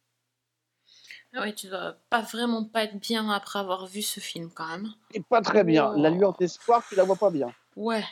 [1.33, 4.67] Ah ouais, tu dois pas vraiment pas être bien après avoir vu ce film quand
[4.67, 4.93] même.
[5.13, 5.93] Et pas très bien.
[5.97, 7.53] La lueur d'espoir, tu la vois pas bien.
[7.75, 8.03] Ouais.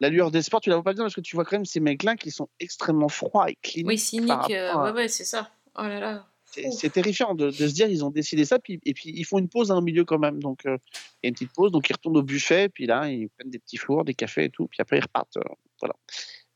[0.00, 1.80] La lueur d'espoir, tu la vois pas bien parce que tu vois quand même ces
[1.80, 3.86] mecs-là qui sont extrêmement froids et cliniques.
[3.88, 3.94] Oui,
[4.26, 5.50] par cynique, euh, à- ouais, ouais, c'est ça.
[5.78, 6.26] Oh là là.
[6.44, 9.38] c'est terrifiant de, de se dire ils ont décidé ça, puis, et puis ils font
[9.38, 10.40] une pause dans le milieu quand même.
[10.42, 10.76] Donc euh,
[11.22, 13.50] il y a une petite pause, donc ils retournent au buffet, puis là ils prennent
[13.50, 15.36] des petits fours, des cafés et tout, puis après ils repartent.
[15.36, 15.94] euh, voilà.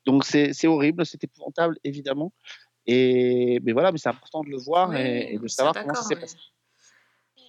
[0.06, 2.32] Donc c'est c'est horrible, c'est épouvantable évidemment.
[2.86, 5.94] Et mais voilà, mais c'est important de le voir Oui, et, et de savoir comment
[5.94, 6.36] ça s'est mais- passé.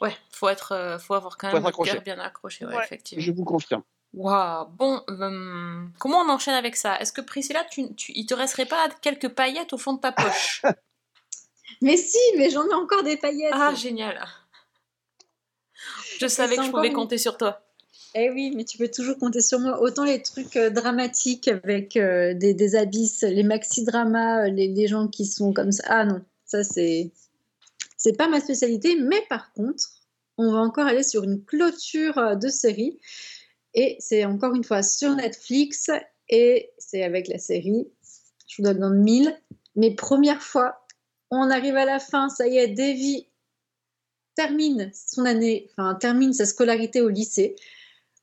[0.01, 2.83] Ouais, faut être, euh, faut avoir quand Faut même le cœur bien accroché, ouais, Ouais,
[2.83, 3.23] effectivement.
[3.23, 3.81] Je vous confirme.
[4.13, 6.99] Waouh, bon, hum, comment on enchaîne avec ça?
[6.99, 10.11] Est-ce que Priscilla, tu, tu, il te resterait pas quelques paillettes au fond de ta
[10.11, 10.61] poche?
[11.81, 13.51] Mais si, mais j'en ai encore des paillettes.
[13.53, 14.25] Ah, génial.
[16.19, 17.64] Je savais que je pouvais une- compter sur toi.
[18.17, 19.81] Eh oui, mais tu peux toujours compter sur moi.
[19.81, 25.25] Autant les trucs euh, dramatiques avec euh, des, abysses, les maxi-dramas, euh, les, gens qui
[25.25, 25.83] sont comme ça.
[25.87, 27.11] Ah non, ça c'est
[27.97, 28.95] c'est pas ma spécialité.
[28.95, 29.89] Mais par contre,
[30.37, 32.97] on va encore aller sur une clôture de série.
[33.73, 35.91] Et c'est encore une fois sur Netflix.
[36.29, 37.89] Et c'est avec la série,
[38.47, 39.37] je vous donne dans le mille.
[39.75, 40.87] Mais première fois,
[41.31, 42.29] on arrive à la fin.
[42.29, 43.27] Ça y est, Davy
[44.35, 47.57] termine son année, enfin termine sa scolarité au lycée.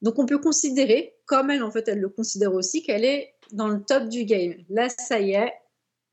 [0.02, 3.68] Donc on peut considérer, comme elle en fait elle le considère aussi, qu'elle est dans
[3.68, 4.54] le top du game.
[4.68, 5.52] Là ça y est,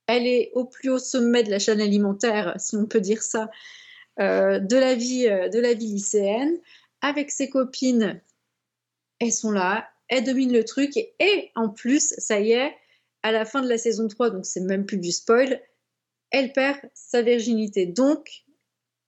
[0.07, 3.51] elle est au plus haut sommet de la chaîne alimentaire, si on peut dire ça,
[4.19, 6.57] euh, de, la vie, euh, de la vie lycéenne.
[7.01, 8.19] Avec ses copines,
[9.19, 10.97] elles sont là, elles dominent le truc.
[10.97, 12.75] Et, en plus, ça y est,
[13.21, 15.61] à la fin de la saison 3, donc c'est même plus du spoil,
[16.31, 17.85] elle perd sa virginité.
[17.85, 18.45] Donc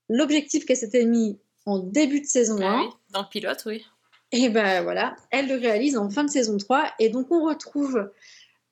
[0.08, 3.84] l'objectif qu'elle s'était mis en début de saison 1, Ah dans le pilote, oui.
[4.32, 6.92] Et ben voilà, elle le réalise en fin de saison 3.
[7.00, 8.10] Et donc on retrouve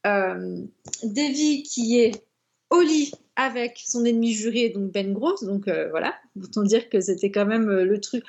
[0.08, 0.62] euh,
[1.04, 2.24] Davy qui est
[2.70, 5.44] au lit avec son ennemi juré, donc Ben Gross.
[5.44, 8.24] Donc euh, voilà, autant dire que c'était quand même euh, le truc.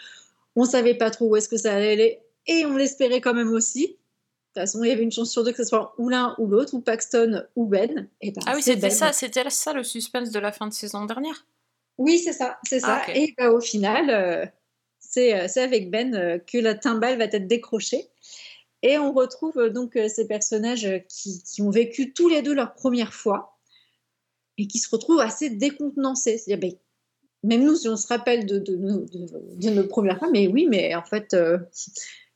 [0.57, 2.18] On savait pas trop où est-ce que ça allait aller.
[2.47, 3.87] Et on l'espérait quand même aussi.
[3.87, 3.93] De
[4.62, 6.49] toute façon, il y avait une chance sur deux que ce soit ou l'un ou
[6.49, 8.09] l'autre, ou Paxton ou Ben.
[8.20, 8.91] Et ben, Ah oui, c'était Ben.
[8.91, 11.47] ça, c'était ça le suspense de la fin de saison dernière.
[11.99, 13.03] Oui, c'est ça, c'est ça.
[13.07, 13.14] Ah.
[13.14, 14.47] Et bah, au final, euh,
[15.11, 18.09] c'est euh, avec Ben euh, que la timbale va être décrochée.
[18.83, 23.13] Et on retrouve euh, donc ces personnages qui, ont vécu tous les deux leur première
[23.13, 23.59] fois
[24.57, 26.39] et qui se retrouvent assez décontenancés.
[26.39, 26.79] C'est-à-dire, ben,
[27.43, 31.35] même nous, si on se rappelle de, nos, premières fois, mais oui, mais en fait,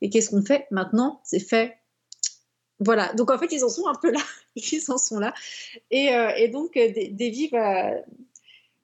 [0.01, 1.21] et qu'est-ce qu'on fait maintenant?
[1.25, 1.77] C'est fait.
[2.81, 4.21] Voilà, donc en fait, ils en sont un peu là.
[4.57, 5.35] Ils en sont là.
[5.91, 7.93] Et, et donc, Da- Davy va,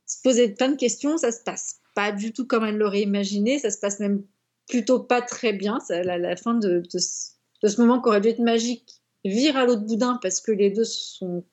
[0.04, 1.16] se poser plein de questions.
[1.16, 3.58] Ça se passe pas du tout comme elle l'aurait imaginé.
[3.58, 4.22] Ça se passe même
[4.68, 5.80] plutôt pas très bien.
[5.80, 7.32] Ça, la, fin de, de ce,
[7.62, 10.70] de ce moment qui aurait dû être magique vire à l'autre boudin parce que les
[10.70, 11.44] deux sont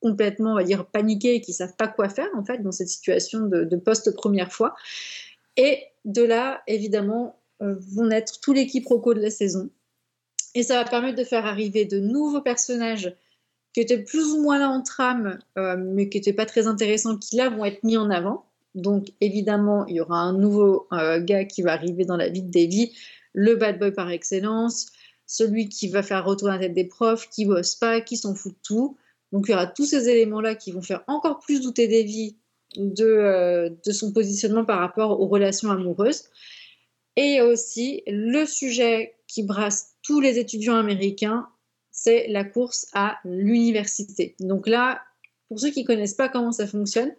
[0.00, 2.88] complètement, on va dire, paniqués et qui savent pas quoi faire en fait dans cette
[2.88, 4.74] situation de, de poste première fois.
[5.58, 9.68] Et de là, évidemment, euh, vont naître tous les quiproquos de la saison.
[10.54, 13.14] Et ça va permettre de faire arriver de nouveaux personnages
[13.74, 17.18] qui étaient plus ou moins là en trame, euh, mais qui n'étaient pas très intéressants,
[17.18, 18.49] qui là vont être mis en avant.
[18.74, 22.42] Donc évidemment, il y aura un nouveau euh, gars qui va arriver dans la vie
[22.42, 22.92] de Davy,
[23.32, 24.92] le bad boy par excellence,
[25.26, 28.52] celui qui va faire retourner la tête des profs, qui bosse pas, qui s'en fout
[28.52, 28.96] de tout.
[29.32, 32.36] Donc il y aura tous ces éléments-là qui vont faire encore plus douter Davy
[32.76, 36.24] de, euh, son positionnement par rapport aux relations amoureuses.
[37.16, 41.48] Et aussi le sujet qui brasse tous les étudiants américains,
[41.90, 44.36] c'est la course à l'université.
[44.40, 45.02] Donc là,
[45.48, 47.12] pour ceux qui ne connaissent pas comment ça fonctionne,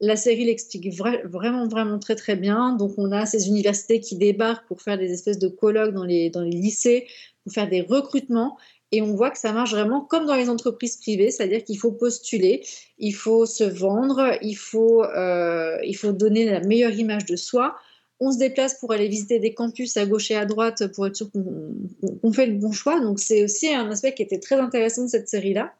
[0.00, 2.74] la série l'explique vra- vraiment, vraiment très, très bien.
[2.76, 6.30] Donc on a ces universités qui débarquent pour faire des espèces de colloques dans les,
[6.46, 7.06] lycées,
[7.44, 8.56] pour faire des recrutements.
[8.92, 11.92] Et on voit que ça marche vraiment comme dans les entreprises privées, c'est-à-dire qu'il faut
[11.92, 12.64] postuler,
[12.98, 15.78] il faut se vendre, il faut, euh,
[16.12, 17.76] donner la meilleure image de soi.
[18.18, 21.16] On se déplace pour aller visiter des campus à gauche et à droite pour être
[21.16, 23.00] sûr qu'on fait le bon choix.
[23.00, 25.72] Donc c'est aussi un aspect qui était très intéressant de cette série-là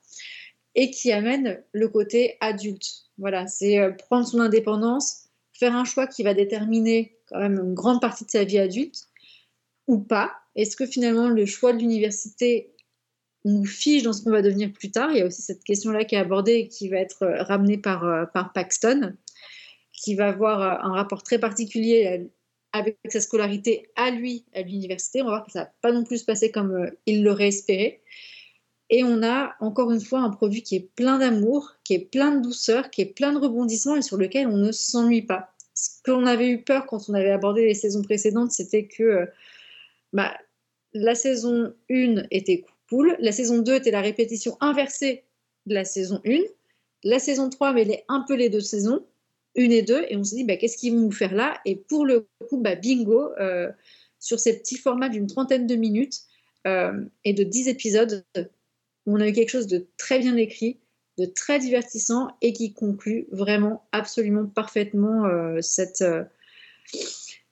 [0.75, 3.10] et qui amène le côté adulte.
[3.21, 7.75] Voilà, c'est euh, prendre son indépendance, faire un choix qui va déterminer quand même une
[7.75, 9.09] grande partie de sa vie adulte
[9.87, 10.33] ou pas.
[10.57, 12.75] Est-ce que finalement le choix de l'université
[13.45, 15.11] nous fige dans ce qu'on va devenir plus tard?
[15.11, 17.77] Il y a aussi cette question-là qui est abordée et qui va être euh, ramenée
[17.77, 19.15] par, euh, par Paxton,
[19.93, 22.31] qui va avoir un rapport très particulier
[22.73, 25.21] avec sa scolarité à lui, à l'université.
[25.21, 28.03] On va voir que ça va pas non plus se passer comme il l'aurait espéré.
[28.91, 32.33] Et on a encore une fois un produit qui est plein d'amour, qui est plein
[32.33, 35.55] de douceur, qui est plein de rebondissements et sur lequel on ne s'ennuie pas.
[35.75, 39.27] Ce qu'on avait eu peur quand on avait abordé les saisons précédentes, c'était que euh,
[40.13, 40.37] bah,
[40.93, 45.23] la saison 1 était cool, la saison 2 était la répétition inversée
[45.67, 46.41] de la saison 1,
[47.05, 49.05] la saison 3 mêlait un peu les deux saisons,
[49.57, 51.61] 1 et 2, et on s'est dit bah, qu'est-ce qu'ils vont nous faire là?
[51.65, 53.71] Et pour le coup, bah, bingo, euh,
[54.19, 56.23] sur ces petits formats d'une trentaine de minutes
[56.67, 58.25] euh, et de 10 épisodes,
[59.07, 60.79] on a eu quelque chose de très bien écrit,
[61.19, 66.25] de très divertissant et qui conclut vraiment absolument parfaitement euh, cette, euh,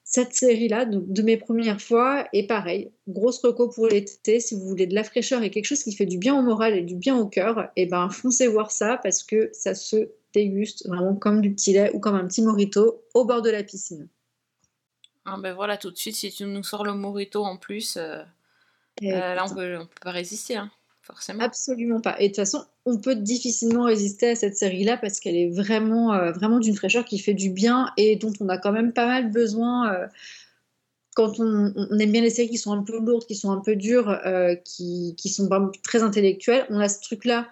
[0.03, 2.27] cette série-là, de mes premières fois.
[2.33, 5.83] Et pareil, grosse reco pour l'été, si vous voulez de la fraîcheur et quelque chose
[5.83, 8.71] qui fait du bien au moral et du bien au cœur, et ben foncez voir
[8.71, 12.41] ça parce que ça se déguste vraiment comme du petit lait ou comme un petit
[12.41, 14.07] morito au bord de la piscine.
[15.25, 18.23] Ah ben voilà, tout de suite, si tu nous sors le morito en plus, euh,
[19.03, 20.71] euh, là on peut, on peut pas résister, hein,
[21.39, 22.15] Absolument pas.
[22.19, 26.13] Et de toute façon, on peut difficilement résister à cette série-là parce qu'elle est vraiment,
[26.13, 29.31] euh, d'une fraîcheur qui fait du bien et dont on a quand même pas mal
[29.31, 30.07] besoin euh,
[31.15, 33.75] quand on, aime bien les séries qui sont un peu lourdes, qui sont un peu
[33.75, 35.49] dures, euh, qui, sont
[35.83, 36.65] très intellectuelles.
[36.69, 37.47] On a ce truc-là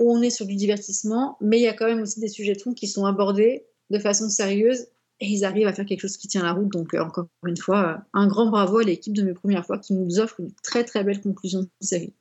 [0.00, 2.54] où on est sur du divertissement, mais il y a quand même aussi des sujets
[2.54, 4.88] de fond qui sont abordés de façon sérieuse
[5.20, 6.68] et ils arrivent à faire quelque chose qui tient la route.
[6.68, 10.20] Donc, encore une fois, un grand bravo à l'équipe de mes premières fois qui nous
[10.20, 12.12] offre une très très belle conclusion de série.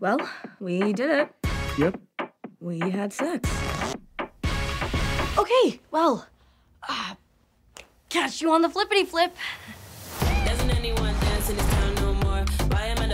[0.00, 0.18] Well,
[0.60, 1.28] we did it.
[1.76, 2.00] Yep.
[2.58, 3.50] We had sex.
[5.36, 6.26] Okay, well,
[6.88, 7.14] uh,
[8.08, 9.36] catch you on the flippity flip.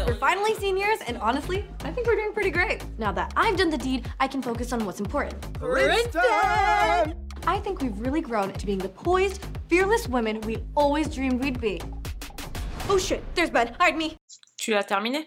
[0.06, 2.84] We're finally seniors, and honestly, I think we're doing pretty great.
[2.98, 5.40] Now that I've done the deed, I can focus on what's important.
[5.54, 6.22] Princeton!
[6.22, 11.60] I think we've really grown to being the poised, fearless women we always dreamed we'd
[11.60, 11.80] be.
[12.88, 13.74] Oh shit, there's Ben.
[13.80, 14.16] Hide me.
[14.56, 15.26] Tu l'as terminé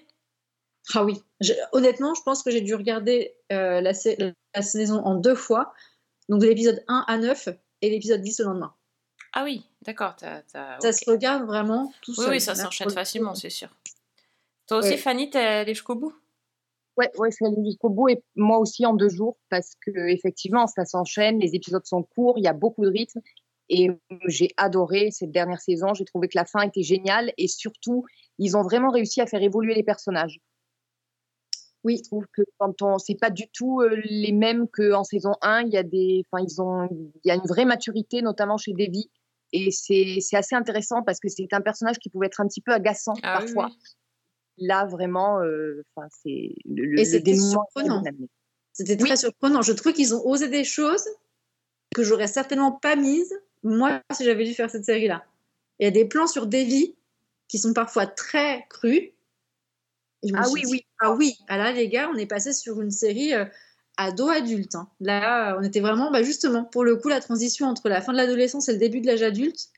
[0.95, 1.21] Ah oui.
[1.41, 4.15] Je- honnêtement, je pense que j'ai dû regarder euh, la, sa-
[4.55, 5.73] la saison en deux fois.
[6.29, 7.49] Donc de l'épisode 1 à 9
[7.81, 8.73] et l'épisode 10 le lendemain.
[9.33, 10.15] Ah oui, d'accord.
[10.19, 12.29] Ça se regarde vraiment tout Oui, seul.
[12.31, 13.69] oui, ça s'enchaîne facilement, coup, c'est sûr.
[14.67, 14.97] Toi aussi, Ouais.
[14.97, 16.13] Fanny, t'es allée jusqu'au bout?
[16.97, 20.09] Ouais, ouais, je suis allée jusqu'au bout et moi aussi en deux jours parce que
[20.09, 23.21] effectivement ça s'enchaîne, les épisodes sont courts, il y a beaucoup de rythme
[23.69, 23.89] et
[24.27, 25.93] j'ai adoré cette dernière saison.
[25.93, 28.05] J'ai trouvé que la fin était géniale et surtout
[28.37, 30.41] ils ont vraiment réussi à faire évoluer les personnages.
[31.83, 35.31] Oui, je trouve que quand on c'est pas du tout euh, les mêmes qu'en saison
[35.41, 38.57] 1, il y a des enfin ils ont il y a une vraie maturité notamment
[38.57, 39.09] chez Davy
[39.53, 42.61] et c'est c'est assez intéressant parce que c'est un personnage qui pouvait être un petit
[42.61, 43.69] peu agaçant Ah parfois.
[43.69, 44.67] oui.
[44.67, 48.03] Là vraiment euh, enfin c'est le, le, Et le c'était surprenant.
[48.73, 49.61] C'était très surprenant.
[49.61, 51.05] Je trouve qu'ils ont osé des choses
[51.93, 55.25] que j'aurais certainement pas mises, moi, si j'avais dû faire cette série-là.
[55.79, 56.95] Il y a des plans sur Davy
[57.47, 59.11] qui sont parfois très crus.
[60.33, 60.85] Ah oui, dit, oui.
[60.99, 63.45] Ah oui, ah là, les gars, on est passé sur une série euh,
[63.97, 64.75] ado-adulte.
[64.75, 64.89] hein.
[64.99, 68.17] Là, on était vraiment, bah, justement, pour le coup, la transition entre la fin de
[68.17, 69.69] l'adolescence et le début de l'âge adulte,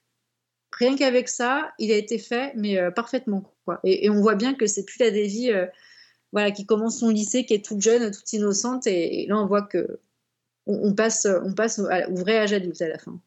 [0.72, 3.54] rien qu'avec ça, il a été fait, mais euh, parfaitement.
[3.66, 3.80] Quoi.
[3.84, 5.68] Et, et on voit bien que c'est plus la Davy euh,
[6.32, 9.46] voilà, qui commence son lycée, qui est toute jeune, toute innocente, et, et là, on
[9.46, 10.00] voit que
[10.66, 13.20] on, on passe, on passe au, au vrai âge adulte à la fin.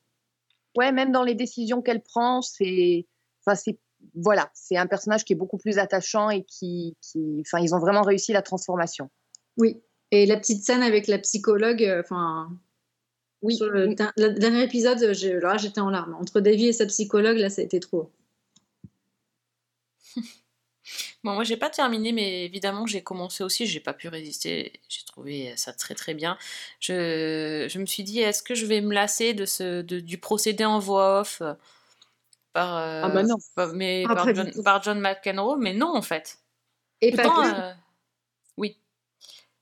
[0.76, 3.06] Ouais, même dans les décisions qu'elle prend, c'est,
[3.44, 3.78] enfin, c'est,
[4.14, 7.78] voilà, c'est un personnage qui est beaucoup plus attachant et qui, qui, enfin, ils ont
[7.78, 9.10] vraiment réussi la transformation.
[9.56, 9.80] Oui.
[10.10, 12.50] Et la petite scène avec la psychologue, euh, enfin.
[13.42, 13.56] oui.
[13.56, 16.14] Sur le, der- le dernier épisode, j'étais en larmes.
[16.20, 18.10] Entre Davy et sa psychologue, là, ça a été trop.
[21.24, 24.74] Bon, moi, j'ai pas terminé, mais évidemment, j'ai commencé aussi, j'ai pas pu résister.
[24.90, 26.36] J'ai trouvé ça très très bien.
[26.80, 30.18] Je, je me suis dit, est-ce que je vais me lasser de ce, de- du
[30.18, 31.38] procédé en voix off?
[31.40, 31.54] euh,
[32.54, 33.36] par, euh, Ah bah non.
[33.54, 34.62] par- mais Ah, par, John, tout.
[34.62, 36.38] par John McEnroe, mais non, en fait.
[37.02, 37.72] Et pas Pourtant, euh,
[38.56, 38.78] oui.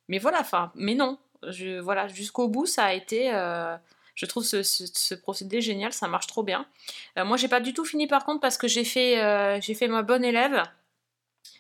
[0.09, 1.19] Mais voilà, enfin, mais non.
[1.49, 3.35] Je, voilà, jusqu'au bout, ça a été.
[3.35, 3.77] euh,
[4.15, 6.67] je trouve ce, ce- ce procédé génial, ça marche trop bien.
[7.19, 9.75] Euh, moi, j'ai pas du tout fini par contre parce que j'ai fait, euh, j'ai
[9.75, 10.63] fait ma bonne élève.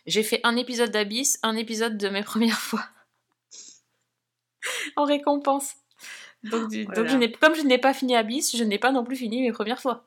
[0.07, 2.85] J'ai fait un épisode d'Abyss, un épisode de mes premières fois.
[4.97, 5.72] en récompense.
[6.45, 9.41] Donc, donc je comme je n'ai pas fini Abyss, je n'ai pas non plus fini
[9.43, 10.05] mes premières fois.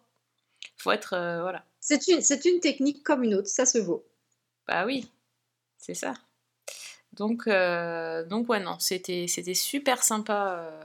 [0.78, 1.14] Faut être.
[1.14, 1.66] euh, voilà.
[1.80, 4.04] C'est une, c'est une technique comme une autre, ça se vaut.
[4.68, 5.10] Bah oui,
[5.78, 6.14] c'est ça.
[7.14, 10.84] Donc, euh, donc ouais, non, c'était, c'était super sympa euh,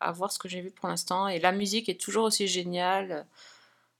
[0.00, 1.26] à voir ce que j'ai vu pour l'instant.
[1.28, 3.26] Et la musique est toujours aussi géniale.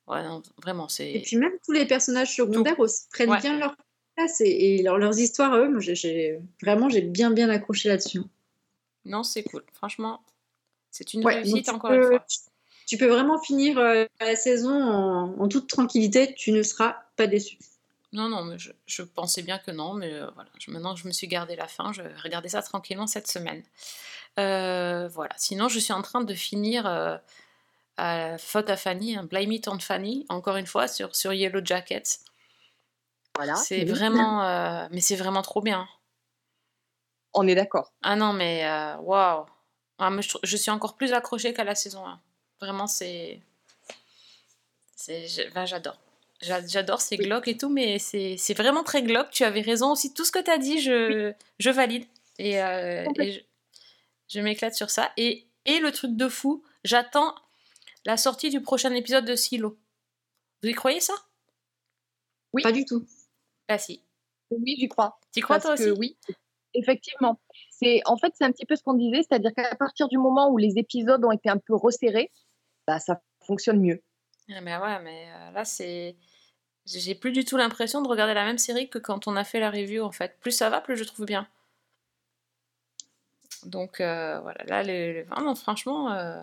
[0.06, 1.12] Ouais, non, vraiment, c'est...
[1.12, 3.40] Et puis même tous les personnages secondaires aussi prennent Ouais.
[3.40, 3.74] bien leur
[4.16, 4.46] place et,
[4.76, 5.68] et leur- leurs histoires à eux.
[5.68, 8.22] Moi, j'ai- j'ai, vraiment, j'ai bien bien accroché là-dessus.
[9.04, 9.64] Non, c'est cool.
[9.74, 10.22] Franchement,
[10.90, 12.24] c'est une Ouais, réussite encore une fois.
[12.88, 17.26] Tu- peux vraiment finir euh, la saison en, en toute tranquillité, tu ne seras pas
[17.26, 17.58] déçu.
[18.12, 20.48] Non, non, mais je, je pensais bien que non, mais euh, voilà.
[20.58, 21.92] Je- maintenant, je me suis gardé la fin.
[21.92, 23.62] Je vais regarder ça tranquillement cette semaine.
[24.38, 25.34] Euh, voilà.
[25.36, 27.16] Sinon, je suis en train de finir euh,
[27.98, 31.60] à Faute à Fanny, un Blame It on Fanny, encore une fois, sur, sur Yellow
[31.64, 32.20] Jackets.
[33.36, 33.56] Voilà.
[33.56, 33.84] C'est Oui.
[33.84, 35.86] vraiment, euh, mais c'est vraiment trop bien.
[37.34, 37.92] On est d'accord.
[38.02, 38.64] Ah non, mais
[39.00, 39.44] waouh!
[39.98, 42.20] Ah, mais je, je suis encore plus accrochée qu'à la saison 1.
[42.60, 43.40] Vraiment, c'est.
[45.54, 45.98] ben, J'adore.
[46.40, 49.30] J'a- J'adore, c'est glauque et tout, mais c'est c'est vraiment très glauque.
[49.30, 50.14] Tu avais raison aussi.
[50.14, 52.04] Tout ce que tu as dit, je, je valide.
[52.38, 53.40] Et, euh, et, je,
[54.28, 55.10] Je m'éclate sur ça.
[55.16, 57.34] Et, et le truc de fou, j'attends
[58.04, 59.76] la sortie du prochain épisode de Silo.
[60.62, 61.14] Vous y croyez ça?
[62.52, 62.62] Oui.
[62.62, 63.04] Pas du tout.
[63.68, 64.00] Ah si.
[64.50, 65.18] Oui, j'y crois.
[65.32, 66.16] T'y crois Parce toi que aussi oui,
[66.74, 67.38] effectivement.
[67.70, 70.50] C'est en fait c'est un petit peu ce qu'on disait, c'est-à-dire qu'à partir du moment
[70.50, 72.30] où les épisodes ont été un peu resserrés,
[72.88, 74.02] bah, ça fonctionne mieux.
[74.50, 76.16] Ah, mais ouais, mais euh, là c'est.
[76.86, 79.60] J'ai plus du tout l'impression de regarder la même série que quand on a fait
[79.60, 80.38] la review en fait.
[80.40, 81.46] Plus ça va, plus je trouve bien.
[83.64, 86.12] Donc euh, voilà, là, le, le- vraiment, franchement.
[86.12, 86.40] euh,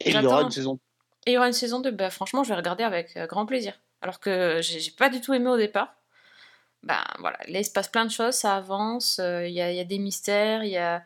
[0.00, 0.78] Et il y aura une saison.
[1.24, 3.80] Et il y aura une saison 2, bah, franchement, je vais regarder avec grand plaisir.
[4.02, 5.94] Alors que j'ai pas du tout aimé au départ.
[6.82, 9.72] Ben voilà, là il se passe plein de choses, ça avance, euh, il y, a,
[9.72, 11.02] il y a des mystères, il y a,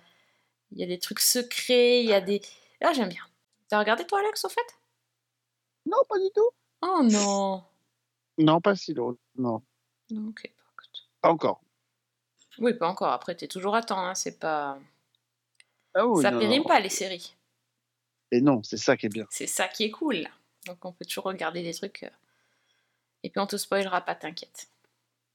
[0.73, 2.43] il y a des trucs secrets, il y a des.
[2.81, 3.23] Là j'aime bien.
[3.69, 4.61] T'as regardé toi, Alex, au fait?
[5.91, 6.51] Non, pas du tout.
[6.83, 7.63] Oh non
[8.39, 9.17] Non, pas si lourd.
[9.37, 9.63] Non,
[10.13, 10.51] Ok.
[11.21, 11.61] pas encore.
[12.59, 14.79] Oui, pas encore, après t'es toujours à temps, hein, c'est pas.
[15.95, 16.69] Ah oui, ça non, périme non.
[16.69, 17.35] pas les séries.
[18.33, 19.27] Et non, c'est ça qui est bien.
[19.31, 20.29] C'est ça qui est cool.
[20.67, 22.03] Donc on peut toujours regarder des trucs.
[22.05, 22.11] euh,
[23.23, 24.69] Et puis on te spoilera pas, t'inquiète.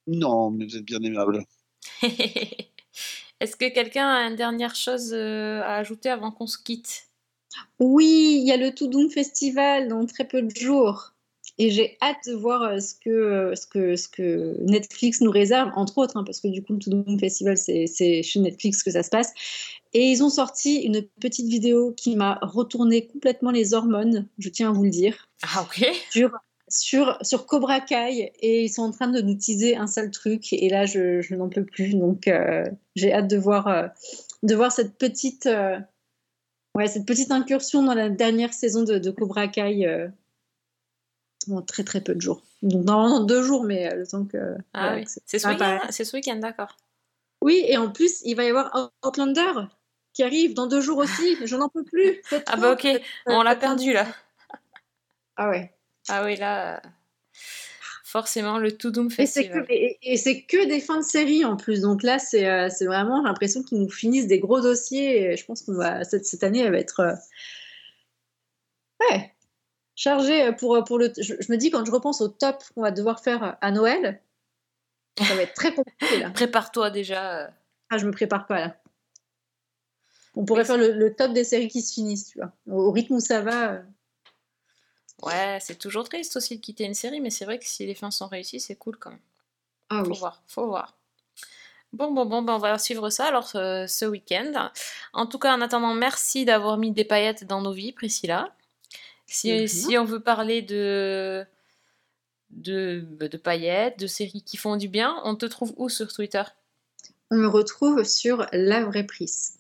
[0.08, 1.44] Non, mais vous êtes bien aimable.
[2.02, 7.08] Est-ce que quelqu'un a une dernière chose euh, à ajouter avant qu'on se quitte?
[7.80, 11.12] Oui, il y a le Toudoum Festival dans très peu de jours.
[11.58, 15.32] Et j'ai hâte de voir euh, ce que, euh, ce, que, ce que Netflix nous
[15.32, 18.84] réserve, entre autres, hein, parce que du coup, le Toudoum Festival, c'est c'est chez Netflix
[18.84, 19.32] que ça se passe.
[19.94, 24.70] Et ils ont sorti une petite vidéo qui m'a retourné complètement les hormones, je tiens
[24.70, 25.30] à vous le dire.
[25.44, 25.88] Ah, ok.
[26.12, 26.32] Sur,
[26.68, 28.34] sur, sur Cobra Kai.
[28.42, 30.52] Et ils sont en train de nous teaser un sale truc.
[30.52, 31.96] Et là, je, je n'en peux plus.
[31.96, 32.66] Donc, euh,
[32.98, 33.88] j'ai hâte de voir, euh,
[34.44, 35.46] de voir cette petite.
[35.46, 35.80] euh,
[36.76, 40.10] Ouais, cette petite incursion dans la dernière saison de, de Cobra Kai euh,
[41.50, 42.44] en très très peu de jours.
[42.62, 44.58] Donc normalement deux jours, mais euh, le temps que.
[44.74, 46.76] Ah voilà, oui, c'est ce week-end, ce week-end, d'accord.
[47.42, 49.68] Oui, et en plus, il va y avoir Outlander
[50.14, 51.38] qui arrive dans deux jours aussi.
[51.46, 52.22] Je n'en peux plus.
[52.46, 52.88] Ah bah ok,
[53.28, 54.08] on l'a perdu là.
[55.38, 55.74] Ah ouais.
[56.10, 56.82] Ah oui, là,
[58.06, 59.66] forcément, le To Doom Et c'est que, Festival.
[59.70, 61.82] et, c'est que des fins de série en plus.
[61.82, 65.24] Donc là, c'est euh, c'est vraiment j'ai l'impression qu'ils nous finissent des gros dossiers.
[65.34, 67.14] Et je pense qu'on va cette, cette année, elle va être euh,
[69.10, 69.34] ouais
[69.96, 71.12] chargée pour pour le.
[71.18, 74.22] Je, je me dis quand je repense au top qu'on va devoir faire à Noël,
[75.18, 76.30] ça va être très compliqué là.
[76.30, 77.46] Prépare-toi déjà.
[77.46, 77.48] euh.
[77.90, 78.78] Ah, je me prépare pas là.
[80.36, 82.52] On pourrait faire le, le top des séries qui se finissent, tu vois.
[82.68, 83.82] Au, au rythme où ça va.
[85.24, 87.96] Ouais, c'est toujours triste aussi de quitter une série, mais c'est vrai que si les
[87.96, 89.20] fins sont réussies, c'est cool quand même.
[89.90, 90.18] Ah faut oui.
[90.20, 90.98] voir, faut voir.
[91.94, 94.70] Bon, bon, bon, ben on va suivre ça alors ce, ce week-end.
[95.14, 98.54] En tout cas, en attendant, merci d'avoir mis des paillettes dans nos vies, Priscilla.
[99.28, 101.46] Si, si on veut parler de,
[102.50, 106.12] de, bah, de paillettes, de séries qui font du bien, on te trouve où sur
[106.12, 106.44] Twitter?
[107.32, 109.58] On me retrouve sur La Vraie Prise.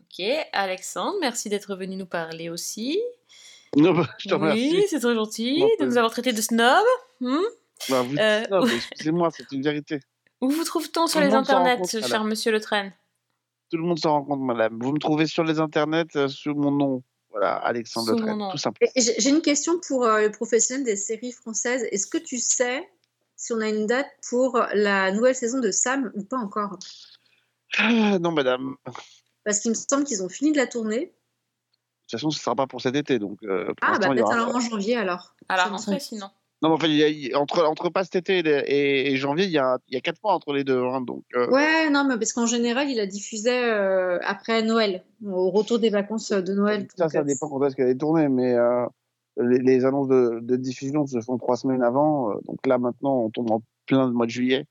[0.00, 3.00] Ok, Alexandre, merci d'être venu nous parler aussi.
[3.76, 4.70] Non, bah, je te remercie.
[4.76, 6.84] Oui, c'est très gentil Bon, de nous avoir traité de snob.
[7.20, 7.38] Hmm?
[7.88, 10.00] Bah, vous Euh, excusez-moi, c'est une vérité.
[10.40, 12.28] Où vous trouve-t-on sur Tout le les monde s'en rend internets, compte, cher madame.
[12.28, 12.90] monsieur Le Train?
[13.70, 14.78] Tout le monde s'en rend compte, madame.
[14.80, 17.02] Vous me trouvez sur les internets euh, sous mon nom.
[17.30, 18.50] Voilà, Alexandre Sous Le mon Train, nom.
[18.50, 18.90] tout simplement.
[18.96, 21.84] J'ai une question pour euh, le professionnel des séries françaises.
[21.90, 22.88] Est-ce que tu sais
[23.36, 26.78] si on a une date pour la nouvelle saison de Sam ou pas encore?
[27.78, 28.76] Ah, non, madame.
[29.44, 31.12] Parce qu'il me semble qu'ils ont fini de la tourner.
[32.16, 34.22] Toute façon, ce ne sera pas pour cet été, donc euh, pour Ah, bah peut-être
[34.24, 34.56] aura alors pas.
[34.56, 35.34] en janvier alors.
[35.48, 36.26] À la rentrée, sinon.
[36.62, 39.16] Non, mais enfin, il y a- il- entre, entre pas cet été et, et- et
[39.16, 40.80] janvier, il y a, il y a quatre mois entre les deux.
[40.82, 45.04] hein, donc, euh, Ouais, non, mais parce qu'en général, il la diffusait euh, après Noël,
[45.26, 46.86] au retour des vacances de Noël.
[46.96, 48.86] ça, ça euh, dépend quand est-ce qu'elle est tournée, mais euh,
[49.36, 52.30] les, les annonces de, de diffusion se font trois semaines avant.
[52.30, 54.64] euh, donc là, maintenant, on tombe en plein mois de juillet.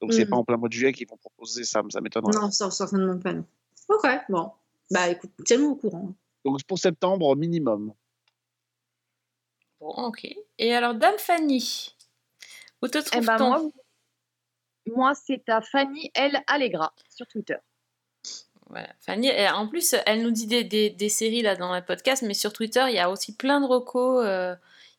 [0.00, 0.30] Donc, c'est Mhm.
[0.30, 2.32] pas en plein mois de juillet qu'ils vont proposer ça, ça m'étonnerait.
[2.32, 3.32] Non, ça certainement pas.
[3.32, 3.44] Non.
[3.88, 4.50] Ok, bon.
[4.92, 6.12] Bah écoute, tiens-moi au courant.
[6.44, 7.92] Donc, pour septembre, minimum.
[9.80, 10.26] Bon, ok.
[10.58, 11.94] Et alors, Dame Fanny,
[12.82, 13.70] où te Eh trouve-t-on ben, moi,
[14.86, 16.42] moi c'est à Fanny L.
[16.46, 17.56] Allegra sur Twitter.
[18.68, 18.88] Voilà.
[19.00, 22.22] Fanny, et en plus, elle nous dit des, des- des séries là dans le podcast,
[22.22, 24.24] mais sur Twitter, il y a aussi plein de recos.
[24.24, 24.54] euh,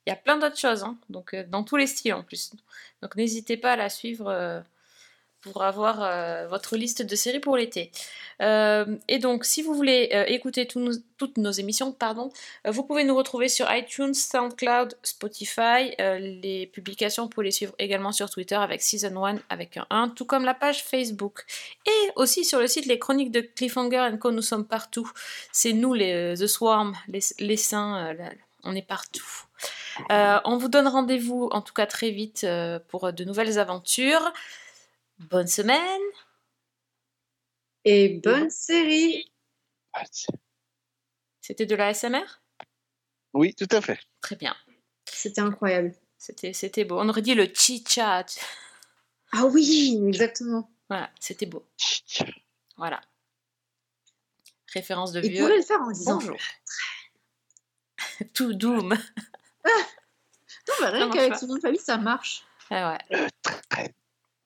[0.05, 2.51] il y a plein d'autres choses, hein, donc euh, dans tous les styles en plus.
[3.03, 4.59] Donc n'hésitez pas à la suivre euh,
[5.41, 7.91] pour avoir euh, votre liste de séries pour l'été.
[8.41, 12.31] Euh, et donc, si vous voulez euh, écouter toutes nos émissions, pardon,
[12.65, 15.95] vous pouvez nous retrouver sur iTunes, SoundCloud, Spotify.
[15.99, 20.09] Les publications, vous pouvez les suivre également sur Twitter avec Season 1 avec un 1,
[20.09, 21.45] tout comme la page Facebook.
[21.85, 24.31] Et aussi sur le site Les Chroniques de Cliffhanger Co.
[24.31, 25.09] Nous sommes partout.
[25.51, 28.15] C'est nous, les The Swarm, les, saints,
[28.63, 29.25] on est partout.
[30.09, 32.45] On vous donne rendez-vous en tout cas très vite
[32.89, 34.31] pour de nouvelles aventures.
[35.29, 36.01] Bonne semaine
[37.85, 39.31] Et bonne série
[39.93, 40.03] Ah,
[41.41, 42.41] C'était de la SMR
[43.33, 43.99] Oui, tout à fait.
[44.21, 44.55] Très bien.
[45.05, 45.93] C'était incroyable.
[46.17, 46.99] C'était c'était beau.
[46.99, 48.25] On aurait dit le chicha.
[49.31, 50.69] Ah oui, exactement.
[50.89, 51.65] Voilà, c'était beau.
[52.77, 53.01] Voilà.
[54.73, 55.41] Référence de Il vieux.
[55.43, 56.37] pourrait le faire en disant Bonjour.
[58.33, 58.89] Tout doom.
[58.89, 62.43] Non, mais Ça rien qu'avec son nom de famille, ça marche.
[62.69, 63.21] Ah ouais.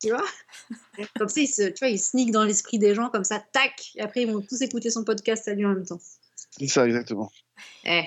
[0.06, 0.23] Tu vois
[1.18, 3.91] Comme ça, il se, tu vois, il sneak dans l'esprit des gens, comme ça, tac
[3.95, 5.99] Et après, ils vont tous écouter son podcast à lui en même temps.
[6.52, 7.32] C'est ça, exactement.
[7.86, 8.03] Eh,